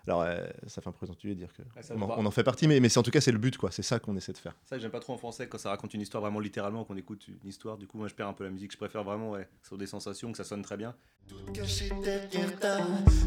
Alors, 0.06 0.22
euh, 0.22 0.46
ça 0.68 0.82
fait 0.82 0.90
un 0.90 0.92
peu 0.92 1.08
de 1.08 1.34
dire 1.34 1.48
que 1.54 1.62
on, 1.92 2.26
en, 2.26 2.32
fait 2.32 2.44
partie, 2.44 2.68
mais, 2.68 2.82
mais 2.82 2.98
en 2.98 3.04
tout 3.04 3.12
cas, 3.12 3.22
c'est 3.22 3.32
le 3.32 3.38
but, 3.38 3.56
quoi. 3.56 3.72
C'est 3.72 3.84
ça 3.84 4.00
qu'on 4.00 4.18
essaie 4.18 4.34
de 4.34 4.38
faire. 4.38 4.54
C'est 4.64 4.70
ça 4.72 4.76
que 4.76 4.82
j'aime 4.82 4.92
pas 4.92 5.00
trop 5.00 5.14
en 5.14 5.18
français 5.18 5.48
quand 5.48 5.58
ça 5.58 5.70
raconte 5.70 5.94
une 5.94 6.02
histoire 6.02 6.22
vraiment 6.22 6.42
littéralement, 6.42 6.84
qu'on 6.84 6.98
écoute 6.98 7.26
une 7.30 7.48
histoire. 7.48 7.78
Du 7.78 7.88
coup, 7.88 7.98
moi, 7.98 8.10
je 8.10 8.14
perds 8.14 8.28
un 8.28 8.34
peu 8.34 8.44
la 8.44 8.50
musique. 8.50 8.74
Je 8.74 8.78
préfère 8.78 9.06
vraiment, 9.06 9.32
ouais, 9.32 9.48
sur 9.62 9.78
des 9.78 9.88
sensations, 9.88 10.32
que 10.32 10.38
ça 10.38 10.44
sonne 10.44 10.62
très 10.62 10.76
bien. 10.76 10.94
Tout 11.30 11.40
caché 11.54 11.90
derrière 12.04 12.60
ta 12.60 12.80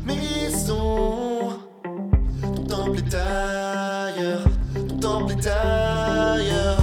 maison, 0.04 1.60
temple 2.68 2.98
est 2.98 3.14
ailleurs, 3.14 4.44
ton 4.88 4.96
temple 4.98 5.32
est 5.32 5.46
ailleurs, 5.46 6.82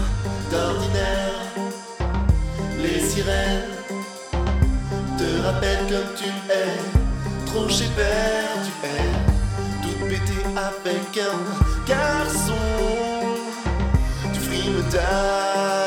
d'ordinaire. 0.52 1.42
Les 2.82 3.00
sirènes 3.00 3.76
te 5.18 5.42
rappellent 5.46 5.88
comme 5.90 6.16
tu 6.16 6.30
es, 6.52 7.46
trop 7.46 7.70
chez 7.70 7.88
père, 7.96 8.50
tu 8.64 8.88
es 8.88 9.34
avec 10.56 11.18
un 11.18 11.88
garçon. 11.88 12.54
Tu 14.34 14.40
frimes 14.40 14.84
d'ailleurs, 14.92 15.83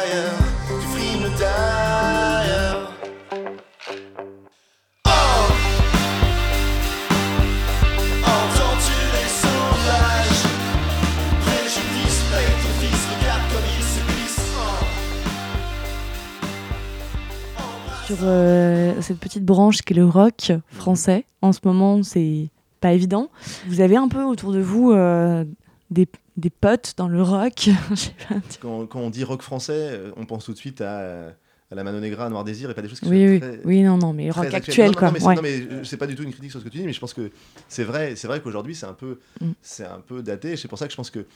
Sur 18.06 18.18
euh, 18.22 19.00
cette 19.00 19.18
petite 19.18 19.44
branche 19.44 19.82
qu'est 19.82 19.94
le 19.94 20.04
rock 20.04 20.52
français, 20.70 21.24
en 21.42 21.52
ce 21.52 21.58
moment, 21.64 22.04
c'est 22.04 22.50
pas 22.80 22.92
évident. 22.92 23.30
Vous 23.66 23.80
avez 23.80 23.96
un 23.96 24.06
peu 24.06 24.22
autour 24.22 24.52
de 24.52 24.60
vous 24.60 24.92
euh, 24.92 25.44
des, 25.90 26.06
des, 26.36 26.50
potes 26.50 26.94
dans 26.96 27.08
le 27.08 27.20
rock 27.20 27.68
quand, 28.62 28.86
quand, 28.86 29.00
on 29.00 29.10
dit 29.10 29.24
rock 29.24 29.42
français, 29.42 29.90
euh, 29.90 30.12
on 30.16 30.24
pense 30.24 30.44
tout 30.44 30.52
de 30.52 30.56
suite 30.56 30.82
à, 30.82 31.30
à 31.72 31.74
la 31.74 31.82
Mano 31.82 31.98
Negra, 31.98 32.26
à 32.26 32.28
Noir 32.28 32.44
Désir, 32.44 32.70
et 32.70 32.74
pas 32.74 32.82
des 32.82 32.88
choses 32.88 33.00
qui 33.00 33.08
oui, 33.08 33.26
sont 33.26 33.32
oui. 33.32 33.40
très, 33.40 33.60
oui, 33.64 33.82
non, 33.82 33.98
non, 33.98 34.12
mais 34.12 34.30
rock 34.30 34.54
actuel, 34.54 34.94
quoi. 34.94 35.10
Non, 35.10 35.14
mais, 35.14 35.34
non, 35.34 35.42
mais 35.42 35.84
c'est 35.84 35.96
pas 35.96 36.06
du 36.06 36.14
tout 36.14 36.22
une 36.22 36.30
critique 36.30 36.52
sur 36.52 36.60
ce 36.60 36.64
que 36.64 36.70
tu 36.70 36.78
dis, 36.78 36.84
mais 36.84 36.92
je 36.92 37.00
pense 37.00 37.12
que 37.12 37.32
c'est 37.68 37.82
vrai, 37.82 38.14
c'est 38.14 38.28
vrai 38.28 38.40
qu'aujourd'hui, 38.40 38.76
c'est 38.76 38.86
un 38.86 38.94
peu, 38.94 39.18
mm. 39.40 39.50
c'est 39.62 39.84
un 39.84 39.98
peu 39.98 40.22
daté. 40.22 40.56
C'est 40.56 40.68
pour 40.68 40.78
ça 40.78 40.86
que 40.86 40.92
je 40.92 40.96
pense 40.96 41.10
que 41.10 41.26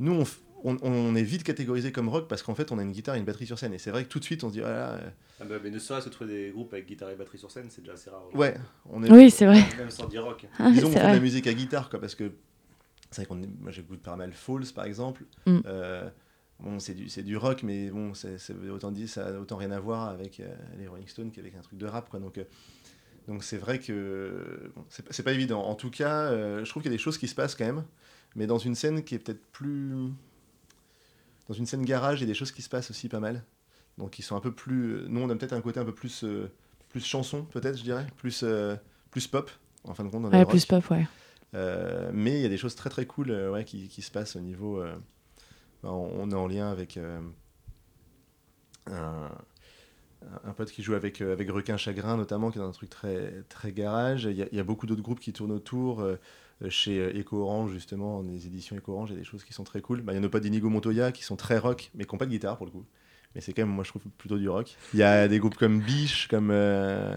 nous, 0.00 0.12
on, 0.12 0.24
on, 0.64 1.14
est 1.14 1.22
vite 1.22 1.44
catégorisé 1.44 1.92
comme 1.92 2.08
rock 2.08 2.26
parce 2.26 2.42
qu'en 2.42 2.54
fait, 2.54 2.72
on 2.72 2.78
a 2.78 2.82
une 2.82 2.92
guitare 2.92 3.16
et 3.16 3.18
une 3.18 3.24
batterie 3.24 3.46
sur 3.46 3.58
scène. 3.58 3.74
Et 3.74 3.78
c'est 3.78 3.90
vrai 3.90 4.04
que 4.04 4.08
tout 4.08 4.18
de 4.18 4.24
suite, 4.24 4.44
on 4.44 4.48
se 4.48 4.54
dit, 4.54 4.60
voilà. 4.60 4.92
Euh, 4.92 5.10
ah 5.40 5.44
bah, 5.44 5.56
mais 5.62 5.70
ne 5.70 5.78
serait-ce 5.78 6.08
trouver 6.08 6.32
des 6.32 6.50
groupes 6.50 6.72
avec 6.72 6.86
guitare 6.86 7.10
et 7.10 7.16
batterie 7.16 7.38
sur 7.38 7.50
scène, 7.50 7.66
c'est 7.68 7.82
déjà 7.82 7.92
assez 7.92 8.08
rare. 8.08 8.22
Ouais, 8.34 8.56
on 8.88 9.02
est. 9.02 9.10
Oui, 9.10 9.30
c'est 9.30 9.44
vrai. 9.44 9.62
Même 9.76 9.90
sans 9.90 10.06
dire 10.06 10.24
rock. 10.24 10.46
Ah, 10.58 10.70
Disons 10.70 10.88
qu'on 10.88 10.94
fait 10.94 11.00
de 11.00 11.14
la 11.14 11.20
musique 11.20 11.46
à 11.46 11.52
guitare, 11.52 11.90
quoi, 11.90 12.00
parce 12.00 12.14
que 12.14 12.32
c'est 13.10 13.22
vrai 13.22 13.26
qu'on 13.26 13.36
moi 13.60 13.70
j'écoute 13.70 14.00
pas 14.00 14.16
mal 14.16 14.32
Falls 14.32 14.72
par 14.74 14.86
exemple. 14.86 15.24
Mm. 15.46 15.58
Euh, 15.66 16.08
bon, 16.60 16.78
c'est 16.78 16.94
du, 16.94 17.06
du 17.06 17.36
rock, 17.36 17.62
mais 17.62 17.90
bon, 17.90 18.14
c'est, 18.14 18.38
autant 18.70 18.90
dit, 18.90 19.06
ça 19.06 19.26
a 19.26 19.32
autant 19.38 19.56
rien 19.56 19.70
à 19.70 19.80
voir 19.80 20.08
avec 20.08 20.40
euh, 20.40 20.54
les 20.78 20.88
Rolling 20.88 21.08
Stones 21.08 21.30
qu'avec 21.30 21.54
un 21.54 21.60
truc 21.60 21.78
de 21.78 21.86
rap, 21.86 22.08
quoi. 22.08 22.20
Donc. 22.20 22.40
donc 23.28 23.44
c'est 23.44 23.58
vrai 23.58 23.80
que 23.80 24.72
bon, 24.74 24.84
c'est, 24.88 25.22
pas 25.22 25.32
évident. 25.32 25.62
En 25.62 25.74
tout 25.74 25.90
cas, 25.90 26.30
je 26.30 26.68
trouve 26.70 26.82
qu'il 26.82 26.90
y 26.90 26.94
a 26.94 26.96
des 26.96 27.02
choses 27.02 27.18
qui 27.18 27.28
se 27.28 27.34
passent 27.34 27.54
quand 27.54 27.66
même, 27.66 27.84
mais 28.34 28.46
dans 28.46 28.58
une 28.58 28.74
scène 28.74 29.04
qui 29.04 29.14
est 29.14 29.18
peut-être 29.18 29.44
plus 29.52 30.10
dans 31.48 31.54
une 31.54 31.66
scène 31.66 31.84
garage, 31.84 32.20
il 32.20 32.22
y 32.22 32.24
a 32.24 32.26
des 32.26 32.34
choses 32.34 32.52
qui 32.52 32.62
se 32.62 32.68
passent 32.68 32.90
aussi 32.90 33.08
pas 33.08 33.20
mal. 33.20 33.44
Donc 33.98 34.18
ils 34.18 34.22
sont 34.22 34.36
un 34.36 34.40
peu 34.40 34.52
plus. 34.52 35.04
Nous, 35.08 35.20
on 35.20 35.30
a 35.30 35.36
peut-être 35.36 35.52
un 35.52 35.60
côté 35.60 35.80
un 35.80 35.84
peu 35.84 35.94
plus, 35.94 36.24
euh, 36.24 36.50
plus 36.88 37.04
chanson, 37.04 37.44
peut-être, 37.44 37.78
je 37.78 37.82
dirais, 37.82 38.06
plus, 38.16 38.42
euh, 38.42 38.76
plus 39.10 39.26
pop, 39.26 39.50
en 39.84 39.94
fin 39.94 40.04
de 40.04 40.08
compte. 40.08 40.22
Dans 40.22 40.30
ouais, 40.30 40.46
plus 40.46 40.66
pop, 40.66 40.88
ouais. 40.90 41.06
Euh, 41.54 42.10
mais 42.12 42.38
il 42.38 42.42
y 42.42 42.46
a 42.46 42.48
des 42.48 42.56
choses 42.56 42.74
très 42.74 42.90
très 42.90 43.06
cool 43.06 43.30
ouais, 43.30 43.64
qui, 43.64 43.88
qui, 43.88 44.02
se 44.02 44.10
passent 44.10 44.34
au 44.34 44.40
niveau. 44.40 44.82
Ben, 45.82 45.90
on 45.90 46.30
est 46.30 46.34
en 46.34 46.48
lien 46.48 46.68
avec 46.68 46.96
un, 46.96 47.22
un, 48.90 50.52
pote 50.56 50.72
qui 50.72 50.82
joue 50.82 50.94
avec, 50.94 51.20
avec 51.20 51.48
Requin 51.50 51.76
Chagrin, 51.76 52.16
notamment, 52.16 52.50
qui 52.50 52.58
est 52.58 52.60
dans 52.60 52.68
un 52.68 52.72
truc 52.72 52.90
très, 52.90 53.44
très 53.48 53.70
garage. 53.70 54.24
Il 54.24 54.36
y, 54.36 54.42
a, 54.42 54.46
il 54.50 54.56
y 54.56 54.60
a 54.60 54.64
beaucoup 54.64 54.86
d'autres 54.86 55.02
groupes 55.02 55.20
qui 55.20 55.32
tournent 55.32 55.52
autour. 55.52 56.04
Euh, 56.62 56.70
chez 56.70 56.98
euh, 56.98 57.18
Eco 57.18 57.42
Orange, 57.42 57.72
justement, 57.72 58.22
les 58.22 58.46
éditions 58.46 58.76
Eco 58.76 58.92
Orange, 58.92 59.10
il 59.10 59.14
y 59.14 59.16
a 59.16 59.18
des 59.18 59.24
choses 59.24 59.44
qui 59.44 59.52
sont 59.52 59.64
très 59.64 59.80
cool. 59.80 60.02
Bah, 60.02 60.12
il 60.12 60.16
y 60.16 60.18
a 60.18 60.20
nos 60.20 60.28
potes 60.28 60.42
d'Inigo 60.42 60.68
Montoya 60.68 61.12
qui 61.12 61.24
sont 61.24 61.36
très 61.36 61.58
rock, 61.58 61.90
mais 61.94 62.04
qui 62.04 62.14
n'ont 62.14 62.18
pas 62.18 62.26
de 62.26 62.30
guitare 62.30 62.56
pour 62.56 62.66
le 62.66 62.72
coup. 62.72 62.84
Mais 63.34 63.40
c'est 63.40 63.52
quand 63.52 63.62
même, 63.62 63.74
moi 63.74 63.82
je 63.82 63.88
trouve, 63.88 64.02
plutôt 64.16 64.38
du 64.38 64.48
rock. 64.48 64.76
Il 64.92 65.00
y 65.00 65.02
a 65.02 65.26
des 65.26 65.40
groupes 65.40 65.56
comme 65.56 65.80
Biche, 65.80 66.28
comme 66.28 66.50
euh, 66.52 67.16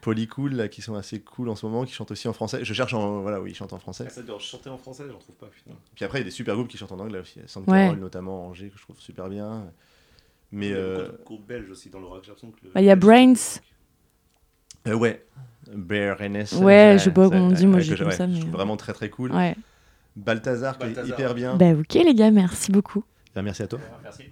Polycool, 0.00 0.54
là, 0.54 0.68
qui 0.68 0.80
sont 0.80 0.94
assez 0.94 1.20
cool 1.20 1.50
en 1.50 1.56
ce 1.56 1.66
moment, 1.66 1.84
qui 1.84 1.92
chantent 1.92 2.10
aussi 2.10 2.28
en 2.28 2.32
français. 2.32 2.64
Je 2.64 2.72
cherche 2.72 2.94
en. 2.94 3.20
Voilà, 3.20 3.42
oui, 3.42 3.50
ils 3.50 3.54
chantent 3.54 3.74
en 3.74 3.78
français. 3.78 4.04
Ah, 4.06 4.10
ça 4.10 4.22
doit 4.22 4.38
chanter 4.38 4.70
en 4.70 4.78
français, 4.78 5.04
j'en 5.10 5.18
trouve 5.18 5.36
pas, 5.36 5.48
putain. 5.48 5.72
Puis 5.94 6.06
après, 6.06 6.18
il 6.18 6.20
y 6.22 6.24
a 6.24 6.24
des 6.24 6.30
super 6.30 6.54
groupes 6.54 6.68
qui 6.68 6.78
chantent 6.78 6.92
en 6.92 6.98
anglais 6.98 7.20
aussi. 7.20 7.40
Sand 7.46 7.68
ouais. 7.68 7.94
notamment, 7.94 8.46
Angers, 8.46 8.70
que 8.70 8.78
je 8.78 8.82
trouve 8.82 8.98
super 9.00 9.28
bien. 9.28 9.70
Mais. 10.50 10.68
Il 10.68 10.72
y 10.72 10.74
a 10.74 10.78
euh... 10.78 10.96
beaucoup 10.96 11.18
de 11.18 11.24
groupes 11.24 11.46
belges 11.46 11.70
aussi 11.70 11.90
dans 11.90 12.00
le 12.00 12.06
rock. 12.06 12.26
Bah, 12.74 12.80
il 12.80 12.86
y 12.86 12.90
a 12.90 12.96
Brains. 12.96 13.60
Euh, 14.88 14.94
ouais, 14.94 15.24
Bear 15.72 16.16
NS. 16.20 16.54
Ouais, 16.60 16.96
je 16.98 17.04
sais 17.04 17.10
pas 17.10 17.28
comment 17.28 17.46
on 17.46 17.52
dit, 17.52 17.66
moi 17.66 17.80
j'ai 17.80 17.96
comme 17.96 18.10
ça. 18.10 18.26
Mais... 18.26 18.40
Vraiment 18.40 18.76
très 18.76 18.92
très 18.92 19.10
cool. 19.10 19.32
Ouais. 19.32 19.54
Balthazar, 20.16 20.78
qui 20.78 20.86
est 20.86 21.06
hyper 21.06 21.34
bien. 21.34 21.56
Bah 21.56 21.72
ok 21.72 21.94
les 21.94 22.14
gars, 22.14 22.30
merci 22.30 22.72
beaucoup. 22.72 23.04
Bah, 23.34 23.42
merci 23.42 23.62
à 23.62 23.66
toi. 23.68 23.78
Merci. 24.02 24.24